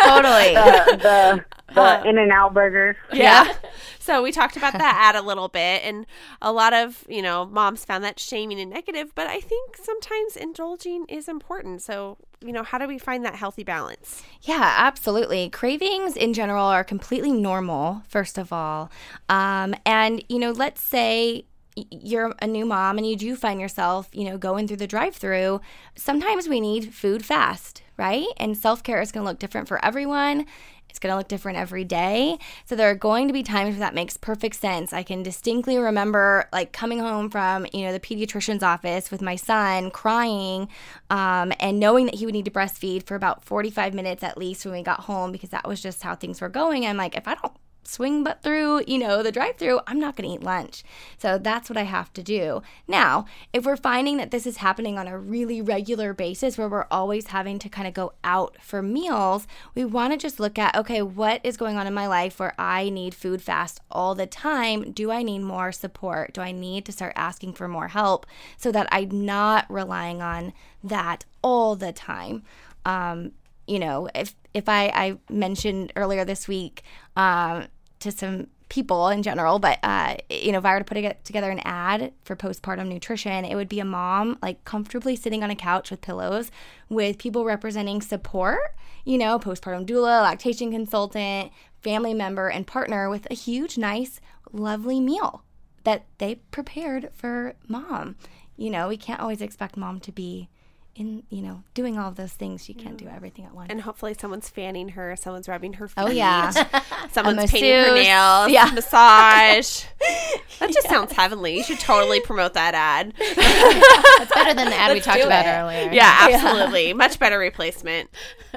totally. 0.03 0.53
The 0.55 0.99
the, 1.01 1.45
the 1.77 2.07
Uh, 2.07 2.09
In 2.09 2.17
and 2.17 2.31
Out 2.31 2.53
burgers. 2.53 2.95
Yeah. 3.13 3.53
so 3.99 4.21
we 4.21 4.31
talked 4.31 4.57
about 4.57 4.73
that 4.73 4.95
ad 4.97 5.15
a 5.15 5.25
little 5.25 5.47
bit, 5.47 5.83
and 5.83 6.05
a 6.41 6.51
lot 6.51 6.73
of 6.73 7.05
you 7.07 7.21
know 7.21 7.45
moms 7.45 7.85
found 7.85 8.03
that 8.03 8.19
shaming 8.19 8.59
and 8.59 8.71
negative. 8.71 9.13
But 9.15 9.27
I 9.27 9.39
think 9.39 9.77
sometimes 9.77 10.35
indulging 10.35 11.05
is 11.07 11.27
important. 11.27 11.81
So 11.81 12.17
you 12.41 12.53
know, 12.53 12.63
how 12.63 12.77
do 12.77 12.87
we 12.87 12.97
find 12.99 13.25
that 13.25 13.35
healthy 13.35 13.63
balance? 13.63 14.23
Yeah, 14.43 14.75
absolutely. 14.77 15.49
Cravings 15.49 16.15
in 16.15 16.33
general 16.33 16.65
are 16.65 16.83
completely 16.83 17.31
normal, 17.31 18.03
first 18.07 18.37
of 18.37 18.53
all. 18.53 18.91
Um, 19.27 19.73
and, 19.85 20.23
you 20.29 20.37
know, 20.37 20.51
let's 20.51 20.81
say 20.81 21.45
you're 21.91 22.33
a 22.41 22.47
new 22.47 22.65
mom 22.65 22.97
and 22.97 23.07
you 23.07 23.15
do 23.15 23.35
find 23.35 23.59
yourself, 23.59 24.09
you 24.11 24.25
know, 24.25 24.37
going 24.37 24.67
through 24.67 24.77
the 24.77 24.87
drive 24.87 25.15
through. 25.15 25.61
Sometimes 25.95 26.47
we 26.47 26.59
need 26.59 26.93
food 26.93 27.25
fast, 27.25 27.83
right? 27.97 28.27
And 28.37 28.57
self 28.57 28.83
care 28.83 29.01
is 29.01 29.11
going 29.11 29.23
to 29.25 29.29
look 29.29 29.39
different 29.39 29.67
for 29.67 29.83
everyone. 29.83 30.45
It's 30.89 30.99
going 30.99 31.11
to 31.11 31.17
look 31.17 31.27
different 31.27 31.57
every 31.57 31.83
day. 31.83 32.37
So 32.65 32.75
there 32.75 32.89
are 32.89 32.95
going 32.95 33.27
to 33.27 33.33
be 33.33 33.43
times 33.43 33.71
where 33.71 33.79
that 33.79 33.93
makes 33.93 34.17
perfect 34.17 34.55
sense. 34.55 34.93
I 34.93 35.03
can 35.03 35.23
distinctly 35.23 35.77
remember 35.77 36.49
like 36.51 36.71
coming 36.71 36.99
home 36.99 37.29
from, 37.29 37.65
you 37.73 37.85
know, 37.85 37.91
the 37.91 37.99
pediatrician's 37.99 38.63
office 38.63 39.11
with 39.11 39.21
my 39.21 39.35
son 39.35 39.91
crying 39.91 40.67
um, 41.09 41.53
and 41.59 41.79
knowing 41.79 42.05
that 42.05 42.15
he 42.15 42.25
would 42.25 42.33
need 42.33 42.45
to 42.45 42.51
breastfeed 42.51 43.03
for 43.03 43.15
about 43.15 43.43
45 43.43 43.93
minutes 43.93 44.23
at 44.23 44.37
least 44.37 44.65
when 44.65 44.73
we 44.73 44.83
got 44.83 45.01
home 45.01 45.31
because 45.31 45.49
that 45.49 45.67
was 45.67 45.81
just 45.81 46.03
how 46.03 46.15
things 46.15 46.41
were 46.41 46.49
going. 46.49 46.85
I'm 46.85 46.97
like, 46.97 47.15
if 47.15 47.27
I 47.27 47.35
don't 47.35 47.53
swing 47.87 48.23
but 48.23 48.43
through, 48.43 48.83
you 48.87 48.97
know, 48.97 49.23
the 49.23 49.31
drive 49.31 49.57
through, 49.57 49.79
I'm 49.87 49.99
not 49.99 50.15
going 50.15 50.29
to 50.29 50.35
eat 50.35 50.43
lunch. 50.43 50.83
So 51.17 51.37
that's 51.37 51.69
what 51.69 51.77
I 51.77 51.83
have 51.83 52.11
to 52.13 52.23
do. 52.23 52.61
Now, 52.87 53.25
if 53.53 53.65
we're 53.65 53.77
finding 53.77 54.17
that 54.17 54.31
this 54.31 54.45
is 54.45 54.57
happening 54.57 54.97
on 54.97 55.07
a 55.07 55.17
really 55.17 55.61
regular 55.61 56.13
basis 56.13 56.57
where 56.57 56.69
we're 56.69 56.87
always 56.91 57.27
having 57.27 57.59
to 57.59 57.69
kind 57.69 57.87
of 57.87 57.93
go 57.93 58.13
out 58.23 58.57
for 58.61 58.81
meals, 58.81 59.47
we 59.73 59.85
want 59.85 60.13
to 60.13 60.17
just 60.17 60.39
look 60.39 60.59
at 60.59 60.75
okay, 60.75 61.01
what 61.01 61.41
is 61.43 61.57
going 61.57 61.77
on 61.77 61.87
in 61.87 61.93
my 61.93 62.07
life 62.07 62.39
where 62.39 62.53
I 62.59 62.89
need 62.89 63.15
food 63.15 63.41
fast 63.41 63.79
all 63.89 64.15
the 64.15 64.27
time? 64.27 64.91
Do 64.91 65.11
I 65.11 65.23
need 65.23 65.39
more 65.39 65.71
support? 65.71 66.33
Do 66.33 66.41
I 66.41 66.51
need 66.51 66.85
to 66.85 66.91
start 66.91 67.13
asking 67.15 67.53
for 67.53 67.67
more 67.67 67.87
help 67.89 68.25
so 68.57 68.71
that 68.71 68.87
I'm 68.91 69.25
not 69.25 69.65
relying 69.69 70.21
on 70.21 70.53
that 70.83 71.25
all 71.41 71.75
the 71.75 71.91
time? 71.91 72.43
Um, 72.85 73.31
you 73.67 73.79
know, 73.79 74.09
if 74.15 74.33
if 74.53 74.67
I, 74.69 74.87
I 74.87 75.17
mentioned 75.29 75.93
earlier 75.95 76.25
this 76.25 76.47
week 76.47 76.83
um, 77.15 77.67
to 77.99 78.11
some 78.11 78.47
people 78.69 79.07
in 79.07 79.23
general, 79.23 79.59
but 79.59 79.79
uh, 79.83 80.15
you 80.29 80.51
know, 80.51 80.57
if 80.57 80.65
I 80.65 80.73
were 80.73 80.79
to 80.79 80.85
put 80.85 81.23
together 81.23 81.49
an 81.49 81.61
ad 81.63 82.13
for 82.23 82.35
postpartum 82.35 82.87
nutrition, 82.87 83.45
it 83.45 83.55
would 83.55 83.69
be 83.69 83.79
a 83.79 83.85
mom 83.85 84.37
like 84.41 84.63
comfortably 84.65 85.15
sitting 85.15 85.43
on 85.43 85.49
a 85.49 85.55
couch 85.55 85.89
with 85.89 86.01
pillows 86.01 86.51
with 86.89 87.17
people 87.17 87.45
representing 87.45 88.01
support, 88.01 88.59
you 89.05 89.17
know, 89.17 89.39
postpartum 89.39 89.85
doula, 89.85 90.21
lactation 90.21 90.71
consultant, 90.71 91.51
family 91.81 92.13
member, 92.13 92.49
and 92.49 92.67
partner 92.67 93.09
with 93.09 93.27
a 93.31 93.35
huge, 93.35 93.77
nice, 93.77 94.19
lovely 94.51 94.99
meal 94.99 95.43
that 95.83 96.05
they 96.17 96.35
prepared 96.51 97.09
for 97.13 97.55
mom. 97.67 98.15
You 98.57 98.69
know, 98.69 98.89
we 98.89 98.97
can't 98.97 99.21
always 99.21 99.41
expect 99.41 99.77
mom 99.77 99.99
to 100.01 100.11
be 100.11 100.49
in, 100.97 101.23
you 101.29 101.43
know, 101.43 101.63
doing 101.75 101.97
all 101.97 102.09
of 102.09 102.15
those 102.15 102.33
things. 102.33 102.65
She 102.65 102.73
can't 102.73 102.97
do 102.97 103.07
everything 103.07 103.45
at 103.45 103.53
once. 103.53 103.67
And 103.69 103.81
hopefully, 103.81 104.15
someone's 104.19 104.49
fanning 104.49 104.89
her, 104.89 105.15
someone's 105.15 105.47
rubbing 105.47 105.73
her 105.73 105.85
oh, 105.85 105.87
feet. 105.87 106.11
Oh, 106.11 106.11
yeah. 106.11 106.49
someone's 107.11 107.51
painting 107.51 107.71
her 107.71 107.93
nails. 107.93 108.49
Yeah. 108.49 108.71
massage. 108.73 109.85
That 110.59 110.73
just 110.73 110.89
sounds 110.89 111.11
heavenly. 111.11 111.55
You 111.57 111.63
should 111.63 111.79
totally 111.79 112.19
promote 112.19 112.55
that 112.55 112.73
ad. 112.73 113.13
That's 113.19 114.33
better 114.33 114.55
than 114.55 114.69
the 114.69 114.75
ad 114.75 114.89
we 114.89 114.95
Let's 114.95 115.05
talked 115.05 115.21
about 115.21 115.45
it. 115.45 115.49
earlier. 115.49 115.91
Yeah, 115.93 116.29
absolutely. 116.31 116.93
Much 116.93 117.19
better 117.19 117.37
replacement. 117.37 118.09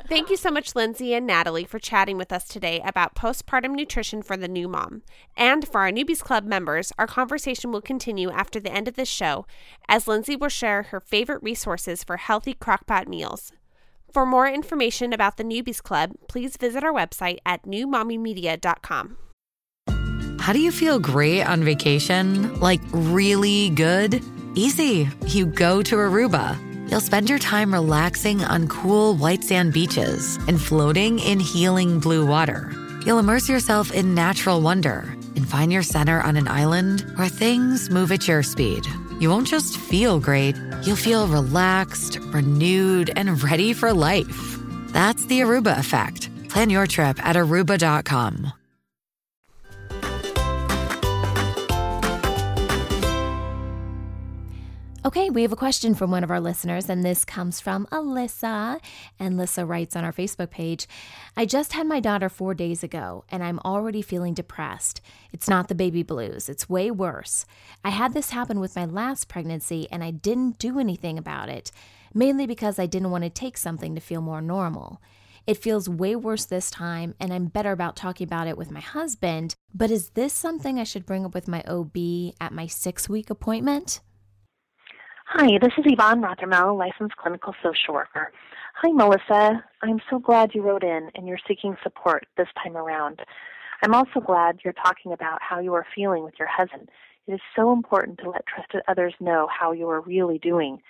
Thank 0.08 0.30
you 0.30 0.38
so 0.38 0.50
much, 0.50 0.74
Lindsay 0.74 1.12
and 1.12 1.26
Natalie, 1.26 1.64
for 1.64 1.78
chatting 1.78 2.16
with 2.16 2.32
us 2.32 2.44
today 2.48 2.80
about 2.86 3.14
postpartum 3.14 3.74
nutrition 3.74 4.22
for 4.22 4.36
the 4.36 4.48
new 4.48 4.66
mom. 4.66 5.02
And 5.36 5.68
for 5.68 5.82
our 5.82 5.90
Newbies 5.90 6.20
Club 6.20 6.44
members, 6.44 6.90
our 6.98 7.06
conversation 7.06 7.70
will 7.70 7.82
continue 7.82 8.30
after 8.30 8.60
the 8.60 8.72
end 8.72 8.88
of 8.88 8.94
this 8.94 9.08
show, 9.08 9.46
as 9.88 10.08
Lindsay 10.08 10.36
will 10.36 10.48
share 10.48 10.84
her 10.84 11.00
favorite 11.00 11.42
resources 11.42 12.02
for 12.02 12.16
healthy 12.30 12.54
crockpot 12.54 13.08
meals. 13.08 13.52
For 14.14 14.24
more 14.24 14.48
information 14.48 15.12
about 15.12 15.36
the 15.36 15.42
Newbies 15.42 15.82
Club, 15.82 16.12
please 16.28 16.56
visit 16.56 16.84
our 16.84 16.92
website 16.92 17.38
at 17.44 17.64
newmommymedia.com. 17.64 19.16
How 20.38 20.52
do 20.52 20.60
you 20.60 20.70
feel 20.70 21.00
great 21.00 21.42
on 21.42 21.64
vacation? 21.64 22.54
Like 22.60 22.80
really 22.92 23.70
good? 23.70 24.22
Easy. 24.54 25.08
You 25.26 25.46
go 25.46 25.82
to 25.82 25.96
Aruba. 25.96 26.46
You'll 26.88 27.00
spend 27.00 27.28
your 27.28 27.40
time 27.40 27.74
relaxing 27.74 28.44
on 28.44 28.68
cool 28.68 29.16
white 29.16 29.42
sand 29.42 29.72
beaches 29.72 30.38
and 30.46 30.60
floating 30.60 31.18
in 31.18 31.40
healing 31.40 31.98
blue 31.98 32.24
water. 32.24 32.72
You'll 33.04 33.18
immerse 33.18 33.48
yourself 33.48 33.92
in 33.92 34.14
natural 34.14 34.60
wonder 34.60 34.98
and 35.34 35.48
find 35.48 35.72
your 35.72 35.82
center 35.82 36.20
on 36.20 36.36
an 36.36 36.46
island 36.46 37.00
where 37.16 37.28
things 37.28 37.90
move 37.90 38.12
at 38.12 38.28
your 38.28 38.44
speed. 38.44 38.86
You 39.20 39.28
won't 39.28 39.46
just 39.46 39.76
feel 39.76 40.18
great, 40.18 40.56
you'll 40.82 40.96
feel 40.96 41.28
relaxed, 41.28 42.18
renewed, 42.32 43.10
and 43.16 43.42
ready 43.42 43.74
for 43.74 43.92
life. 43.92 44.58
That's 44.88 45.26
the 45.26 45.40
Aruba 45.40 45.78
effect. 45.78 46.30
Plan 46.48 46.70
your 46.70 46.86
trip 46.86 47.24
at 47.24 47.36
aruba.com. 47.36 48.59
Okay, 55.02 55.30
we 55.30 55.40
have 55.40 55.52
a 55.52 55.56
question 55.56 55.94
from 55.94 56.10
one 56.10 56.22
of 56.22 56.30
our 56.30 56.40
listeners, 56.40 56.90
and 56.90 57.02
this 57.02 57.24
comes 57.24 57.58
from 57.58 57.86
Alyssa. 57.86 58.78
And 59.18 59.34
Alyssa 59.34 59.66
writes 59.66 59.96
on 59.96 60.04
our 60.04 60.12
Facebook 60.12 60.50
page 60.50 60.86
I 61.34 61.46
just 61.46 61.72
had 61.72 61.86
my 61.86 62.00
daughter 62.00 62.28
four 62.28 62.52
days 62.52 62.84
ago, 62.84 63.24
and 63.30 63.42
I'm 63.42 63.60
already 63.60 64.02
feeling 64.02 64.34
depressed. 64.34 65.00
It's 65.32 65.48
not 65.48 65.68
the 65.68 65.74
baby 65.74 66.02
blues, 66.02 66.50
it's 66.50 66.68
way 66.68 66.90
worse. 66.90 67.46
I 67.82 67.88
had 67.88 68.12
this 68.12 68.28
happen 68.28 68.60
with 68.60 68.76
my 68.76 68.84
last 68.84 69.26
pregnancy, 69.26 69.88
and 69.90 70.04
I 70.04 70.10
didn't 70.10 70.58
do 70.58 70.78
anything 70.78 71.16
about 71.16 71.48
it, 71.48 71.72
mainly 72.12 72.46
because 72.46 72.78
I 72.78 72.84
didn't 72.84 73.10
want 73.10 73.24
to 73.24 73.30
take 73.30 73.56
something 73.56 73.94
to 73.94 74.02
feel 74.02 74.20
more 74.20 74.42
normal. 74.42 75.00
It 75.46 75.56
feels 75.56 75.88
way 75.88 76.14
worse 76.14 76.44
this 76.44 76.70
time, 76.70 77.14
and 77.18 77.32
I'm 77.32 77.46
better 77.46 77.72
about 77.72 77.96
talking 77.96 78.26
about 78.26 78.48
it 78.48 78.58
with 78.58 78.70
my 78.70 78.80
husband. 78.80 79.54
But 79.74 79.90
is 79.90 80.10
this 80.10 80.34
something 80.34 80.78
I 80.78 80.84
should 80.84 81.06
bring 81.06 81.24
up 81.24 81.32
with 81.32 81.48
my 81.48 81.62
OB 81.66 82.34
at 82.38 82.52
my 82.52 82.66
six 82.66 83.08
week 83.08 83.30
appointment? 83.30 84.00
Hi, 85.32 85.58
this 85.62 85.70
is 85.78 85.84
Yvonne 85.86 86.22
Rothermel, 86.22 86.76
licensed 86.76 87.16
clinical 87.16 87.54
social 87.62 87.94
worker. 87.94 88.32
Hi, 88.74 88.90
Melissa. 88.90 89.62
I'm 89.80 90.00
so 90.10 90.18
glad 90.18 90.56
you 90.56 90.60
wrote 90.60 90.82
in 90.82 91.08
and 91.14 91.28
you're 91.28 91.38
seeking 91.46 91.76
support 91.84 92.26
this 92.36 92.48
time 92.60 92.76
around. 92.76 93.20
I'm 93.84 93.94
also 93.94 94.18
glad 94.18 94.58
you're 94.64 94.72
talking 94.72 95.12
about 95.12 95.38
how 95.40 95.60
you 95.60 95.72
are 95.74 95.86
feeling 95.94 96.24
with 96.24 96.34
your 96.36 96.48
husband. 96.48 96.88
It 97.28 97.34
is 97.34 97.40
so 97.54 97.72
important 97.72 98.18
to 98.18 98.30
let 98.30 98.44
trusted 98.44 98.82
others 98.88 99.14
know 99.20 99.46
how 99.56 99.70
you 99.70 99.88
are 99.88 100.00
really 100.00 100.38
doing. 100.38 100.82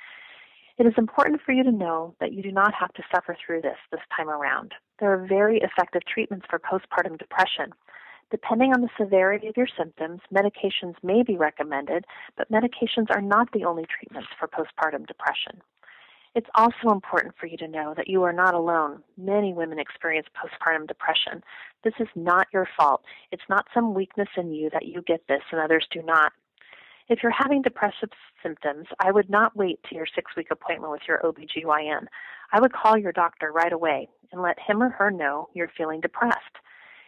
It 0.78 0.86
is 0.86 0.94
important 0.96 1.42
for 1.44 1.52
you 1.52 1.62
to 1.62 1.70
know 1.70 2.14
that 2.18 2.32
you 2.32 2.42
do 2.42 2.50
not 2.50 2.72
have 2.72 2.94
to 2.94 3.02
suffer 3.14 3.36
through 3.44 3.60
this 3.60 3.76
this 3.92 4.00
time 4.16 4.30
around. 4.30 4.72
There 5.00 5.12
are 5.12 5.26
very 5.26 5.58
effective 5.58 6.00
treatments 6.06 6.46
for 6.48 6.58
postpartum 6.58 7.18
depression. 7.18 7.74
Depending 8.30 8.72
on 8.72 8.80
the 8.80 8.88
severity 8.98 9.48
of 9.48 9.56
your 9.56 9.66
symptoms, 9.76 10.20
medications 10.32 10.94
may 11.02 11.22
be 11.22 11.36
recommended, 11.36 12.04
but 12.36 12.50
medications 12.50 13.10
are 13.10 13.20
not 13.20 13.50
the 13.52 13.64
only 13.64 13.84
treatments 13.86 14.28
for 14.38 14.46
postpartum 14.46 15.06
depression. 15.06 15.60
It's 16.36 16.48
also 16.54 16.92
important 16.92 17.34
for 17.40 17.46
you 17.46 17.56
to 17.56 17.66
know 17.66 17.92
that 17.96 18.06
you 18.06 18.22
are 18.22 18.32
not 18.32 18.54
alone. 18.54 19.02
Many 19.18 19.52
women 19.52 19.80
experience 19.80 20.28
postpartum 20.28 20.86
depression. 20.86 21.42
This 21.82 21.94
is 21.98 22.06
not 22.14 22.46
your 22.52 22.68
fault. 22.76 23.02
It's 23.32 23.42
not 23.48 23.66
some 23.74 23.94
weakness 23.94 24.28
in 24.36 24.52
you 24.52 24.70
that 24.70 24.86
you 24.86 25.02
get 25.02 25.26
this 25.26 25.42
and 25.50 25.60
others 25.60 25.88
do 25.90 26.02
not. 26.02 26.32
If 27.08 27.24
you're 27.24 27.32
having 27.36 27.62
depressive 27.62 28.10
symptoms, 28.40 28.86
I 29.00 29.10
would 29.10 29.28
not 29.28 29.56
wait 29.56 29.80
to 29.88 29.96
your 29.96 30.06
six 30.14 30.30
week 30.36 30.52
appointment 30.52 30.92
with 30.92 31.02
your 31.08 31.18
OBGYN. 31.24 32.06
I 32.52 32.60
would 32.60 32.72
call 32.72 32.96
your 32.96 33.10
doctor 33.10 33.50
right 33.50 33.72
away 33.72 34.08
and 34.30 34.40
let 34.40 34.60
him 34.60 34.80
or 34.80 34.90
her 34.90 35.10
know 35.10 35.48
you're 35.52 35.72
feeling 35.76 36.00
depressed. 36.00 36.58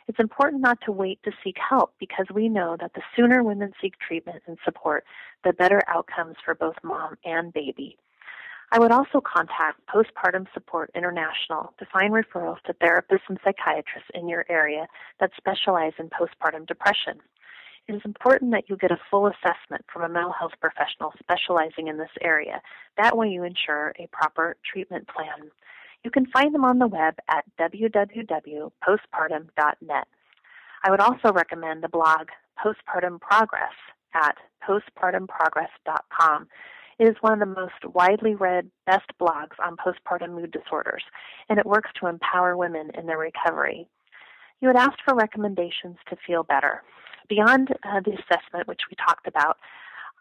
It's 0.09 0.19
important 0.19 0.63
not 0.63 0.79
to 0.83 0.93
wait 0.93 1.23
to 1.25 1.33
seek 1.45 1.57
help 1.59 1.95
because 1.99 2.27
we 2.35 2.49
know 2.49 2.77
that 2.81 2.95
the 2.95 3.03
sooner 3.17 3.43
women 3.43 3.73
seek 3.81 3.95
treatment 3.99 4.43
and 4.47 4.59
support, 4.65 5.05
the 5.45 5.53
better 5.53 5.83
outcomes 5.89 6.37
for 6.45 6.55
both 6.55 6.75
mom 6.83 7.17
and 7.25 7.53
baby. 7.53 7.97
I 8.75 8.79
would 8.79 8.91
also 8.91 9.21
contact 9.21 9.81
Postpartum 9.87 10.47
Support 10.55 10.91
International 10.95 11.75
to 11.79 11.87
find 11.93 12.13
referrals 12.13 12.61
to 12.63 12.73
therapists 12.75 13.29
and 13.29 13.39
psychiatrists 13.45 14.09
in 14.15 14.31
your 14.31 14.47
area 14.49 14.87
that 15.21 15.31
specialize 15.37 15.93
in 15.99 16.09
postpartum 16.09 16.67
depression. 16.67 17.21
It 17.87 17.95
is 17.95 18.03
important 18.05 18.53
that 18.53 18.71
you 18.71 18.77
get 18.77 18.91
a 18.91 19.01
full 19.11 19.27
assessment 19.27 19.85
from 19.93 20.03
a 20.03 20.09
mental 20.09 20.33
health 20.33 20.53
professional 20.61 21.13
specializing 21.19 21.89
in 21.89 21.99
this 21.99 22.17
area. 22.23 22.63
That 22.97 23.17
way, 23.17 23.29
you 23.29 23.43
ensure 23.43 23.93
a 23.99 24.07
proper 24.13 24.57
treatment 24.65 25.07
plan. 25.09 25.51
You 26.05 26.11
can 26.11 26.27
find 26.27 26.55
them 26.55 26.65
on 26.65 26.79
the 26.79 26.89
web 26.89 27.15
at 27.29 27.45
www.postpartum.net. 27.61 30.09
I 30.85 30.91
would 30.91 31.01
also 31.01 31.33
recommend 31.33 31.83
the 31.83 31.89
blog 31.89 32.29
Postpartum 32.59 33.21
Progress 33.21 33.73
at 34.15 34.37
postpartumprogress.com. 34.69 36.49
It 36.99 37.09
is 37.09 37.17
one 37.21 37.33
of 37.33 37.41
the 37.41 37.47
most 37.47 37.85
widely 37.95 38.35
read 38.35 38.71
best 38.87 39.11
blogs 39.21 39.59
on 39.65 39.77
postpartum 39.77 40.35
mood 40.35 40.51
disorders, 40.51 41.05
and 41.49 41.59
it 41.59 41.67
works 41.67 41.91
to 42.01 42.07
empower 42.07 42.57
women 42.57 42.91
in 42.97 43.07
their 43.07 43.19
recovery. 43.19 43.87
You 44.61 44.69
had 44.69 44.77
asked 44.77 45.03
for 45.05 45.15
recommendations 45.15 45.97
to 46.09 46.17
feel 46.27 46.45
better. 46.45 46.83
Beyond 47.29 47.75
uh, 47.85 48.01
the 48.05 48.13
assessment, 48.13 48.69
which 48.69 48.83
we 48.91 48.97
talked 48.97 49.27
about, 49.27 49.59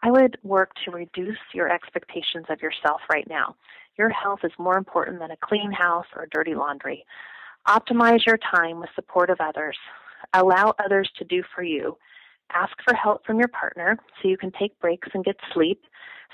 I 0.02 0.10
would 0.10 0.38
work 0.42 0.72
to 0.84 0.90
reduce 0.90 1.38
your 1.54 1.70
expectations 1.70 2.46
of 2.48 2.60
yourself 2.60 3.02
right 3.12 3.28
now. 3.28 3.54
Your 3.98 4.08
health 4.10 4.40
is 4.44 4.52
more 4.58 4.78
important 4.78 5.18
than 5.18 5.30
a 5.30 5.36
clean 5.36 5.72
house 5.72 6.06
or 6.16 6.26
dirty 6.30 6.54
laundry. 6.54 7.04
Optimize 7.68 8.26
your 8.26 8.38
time 8.38 8.80
with 8.80 8.90
support 8.94 9.30
of 9.30 9.40
others. 9.40 9.76
Allow 10.34 10.74
others 10.82 11.10
to 11.18 11.24
do 11.24 11.42
for 11.54 11.62
you. 11.62 11.96
Ask 12.52 12.72
for 12.84 12.94
help 12.94 13.24
from 13.24 13.38
your 13.38 13.48
partner 13.48 13.98
so 14.20 14.28
you 14.28 14.36
can 14.36 14.52
take 14.52 14.78
breaks 14.80 15.08
and 15.14 15.24
get 15.24 15.36
sleep. 15.52 15.82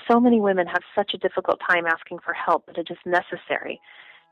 So 0.09 0.19
many 0.19 0.39
women 0.39 0.67
have 0.67 0.83
such 0.95 1.13
a 1.13 1.17
difficult 1.17 1.59
time 1.69 1.85
asking 1.85 2.19
for 2.19 2.33
help, 2.33 2.65
but 2.65 2.77
it 2.77 2.87
is 2.89 2.97
necessary. 3.05 3.79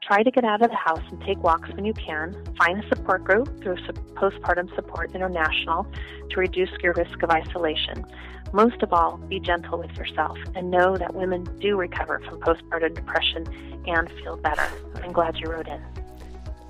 Try 0.04 0.24
to 0.24 0.32
get 0.32 0.44
out 0.44 0.62
of 0.62 0.70
the 0.70 0.76
house 0.76 1.04
and 1.12 1.20
take 1.22 1.42
walks 1.44 1.70
when 1.74 1.84
you 1.84 1.94
can. 1.94 2.36
Find 2.58 2.84
a 2.84 2.88
support 2.88 3.24
group 3.24 3.48
through 3.62 3.76
Postpartum 4.16 4.74
Support 4.76 5.16
International 5.16 5.86
to 6.30 6.40
reduce 6.40 6.70
your 6.82 6.94
risk 6.94 7.22
of 7.24 7.30
isolation. 7.30 8.06
Most 8.54 8.82
of 8.82 8.94
all, 8.94 9.18
be 9.18 9.40
gentle 9.40 9.80
with 9.80 9.92
yourself 9.98 10.38
and 10.56 10.72
know 10.72 10.98
that 10.98 11.14
women 11.14 11.44
do 11.60 11.78
recover 11.78 12.20
from 12.20 12.40
postpartum 12.40 12.96
depression 12.96 13.46
and 13.88 14.10
feel 14.24 14.38
better. 14.38 14.68
I'm 15.04 15.12
glad 15.12 15.38
you 15.38 15.50
wrote 15.52 15.68
in. 15.68 15.82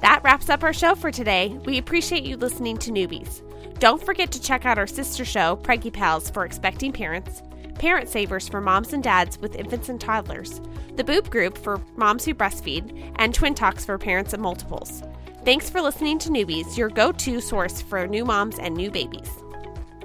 That 0.02 0.24
wraps 0.24 0.50
up 0.50 0.64
our 0.64 0.74
show 0.74 0.96
for 0.96 1.12
today. 1.12 1.58
We 1.66 1.78
appreciate 1.78 2.24
you 2.24 2.38
listening 2.38 2.78
to 2.80 2.92
Newbies. 2.92 3.42
Don't 3.80 4.04
forget 4.04 4.32
to 4.32 4.42
check 4.42 4.66
out 4.66 4.78
our 4.78 4.88
sister 4.88 5.26
show, 5.26 5.56
Preggie 5.58 5.94
Pals, 5.94 6.30
for 6.30 6.46
expecting 6.46 6.92
parents 6.92 7.42
Parent 7.76 8.10
Savers 8.10 8.48
for 8.48 8.60
moms 8.60 8.94
and 8.94 9.04
dads 9.04 9.38
with 9.38 9.56
infants 9.56 9.90
and 9.90 10.02
toddlers, 10.02 10.62
the 10.96 11.04
Boob 11.04 11.30
Group 11.30 11.58
for 11.58 11.80
moms 11.96 12.26
who 12.26 12.34
breastfeed, 12.34 13.14
and 13.18 13.34
Twin 13.34 13.54
Talks 13.54 13.86
for 13.86 13.98
parents 14.00 14.34
of 14.34 14.40
multiples. 14.40 15.04
Thanks 15.46 15.70
for 15.70 15.82
listening 15.82 16.18
to 16.20 16.30
Newbies, 16.30 16.76
your 16.76 16.90
go 16.90 17.12
to 17.12 17.40
source 17.40 17.82
for 17.82 18.08
new 18.08 18.26
moms 18.26 18.58
and 18.58 18.76
new 18.76 18.90
babies. 18.90 19.30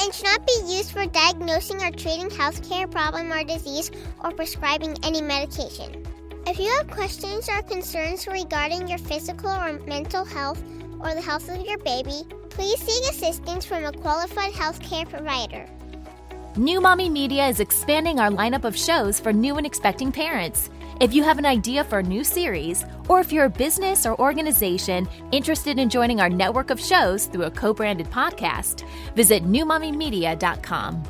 and 0.00 0.12
should 0.12 0.24
not 0.24 0.46
be 0.46 0.76
used 0.76 0.92
for 0.92 1.06
diagnosing 1.06 1.82
or 1.82 1.90
treating 1.90 2.28
healthcare 2.28 2.90
problem 2.90 3.32
or 3.32 3.44
disease 3.44 3.90
or 4.22 4.30
prescribing 4.30 4.96
any 5.02 5.20
medication. 5.20 6.06
If 6.46 6.58
you 6.58 6.68
have 6.68 6.88
questions 6.88 7.48
or 7.48 7.62
concerns 7.62 8.26
regarding 8.26 8.88
your 8.88 8.98
physical 8.98 9.50
or 9.50 9.78
mental 9.80 10.24
health 10.24 10.62
or 11.00 11.14
the 11.14 11.20
health 11.20 11.48
of 11.48 11.66
your 11.66 11.78
baby, 11.78 12.22
please 12.50 12.78
seek 12.78 13.10
assistance 13.10 13.64
from 13.64 13.84
a 13.84 13.92
qualified 13.92 14.52
healthcare 14.52 15.08
provider. 15.08 15.66
New 16.56 16.80
Mommy 16.80 17.10
Media 17.10 17.46
is 17.48 17.60
expanding 17.60 18.18
our 18.18 18.30
lineup 18.30 18.64
of 18.64 18.76
shows 18.76 19.20
for 19.20 19.32
new 19.32 19.56
and 19.56 19.66
expecting 19.66 20.10
parents. 20.10 20.70
If 20.98 21.12
you 21.12 21.22
have 21.24 21.36
an 21.38 21.44
idea 21.44 21.84
for 21.84 21.98
a 21.98 22.02
new 22.02 22.24
series, 22.24 22.86
or 23.10 23.20
if 23.20 23.30
you're 23.30 23.44
a 23.44 23.50
business 23.50 24.06
or 24.06 24.18
organization 24.18 25.06
interested 25.30 25.78
in 25.78 25.90
joining 25.90 26.20
our 26.22 26.30
network 26.30 26.70
of 26.70 26.80
shows 26.80 27.26
through 27.26 27.44
a 27.44 27.50
co 27.50 27.74
branded 27.74 28.10
podcast, 28.10 28.82
visit 29.14 29.44
newmommymedia.com. 29.44 31.02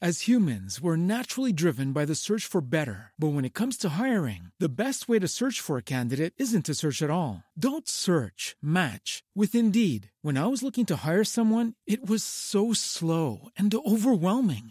As 0.00 0.28
humans, 0.28 0.80
we're 0.80 0.96
naturally 0.96 1.52
driven 1.52 1.92
by 1.92 2.04
the 2.04 2.14
search 2.14 2.46
for 2.46 2.60
better. 2.60 3.10
But 3.18 3.32
when 3.34 3.44
it 3.44 3.52
comes 3.52 3.76
to 3.78 3.98
hiring, 3.98 4.52
the 4.60 4.68
best 4.68 5.08
way 5.08 5.18
to 5.18 5.26
search 5.26 5.60
for 5.60 5.76
a 5.76 5.82
candidate 5.82 6.34
isn't 6.38 6.66
to 6.66 6.74
search 6.74 7.02
at 7.02 7.10
all. 7.10 7.42
Don't 7.58 7.88
search, 7.88 8.56
match 8.62 9.24
with 9.34 9.56
Indeed. 9.56 10.12
When 10.22 10.38
I 10.38 10.46
was 10.46 10.62
looking 10.62 10.86
to 10.86 11.04
hire 11.04 11.24
someone, 11.24 11.74
it 11.84 12.08
was 12.08 12.22
so 12.22 12.72
slow 12.72 13.48
and 13.58 13.74
overwhelming. 13.74 14.70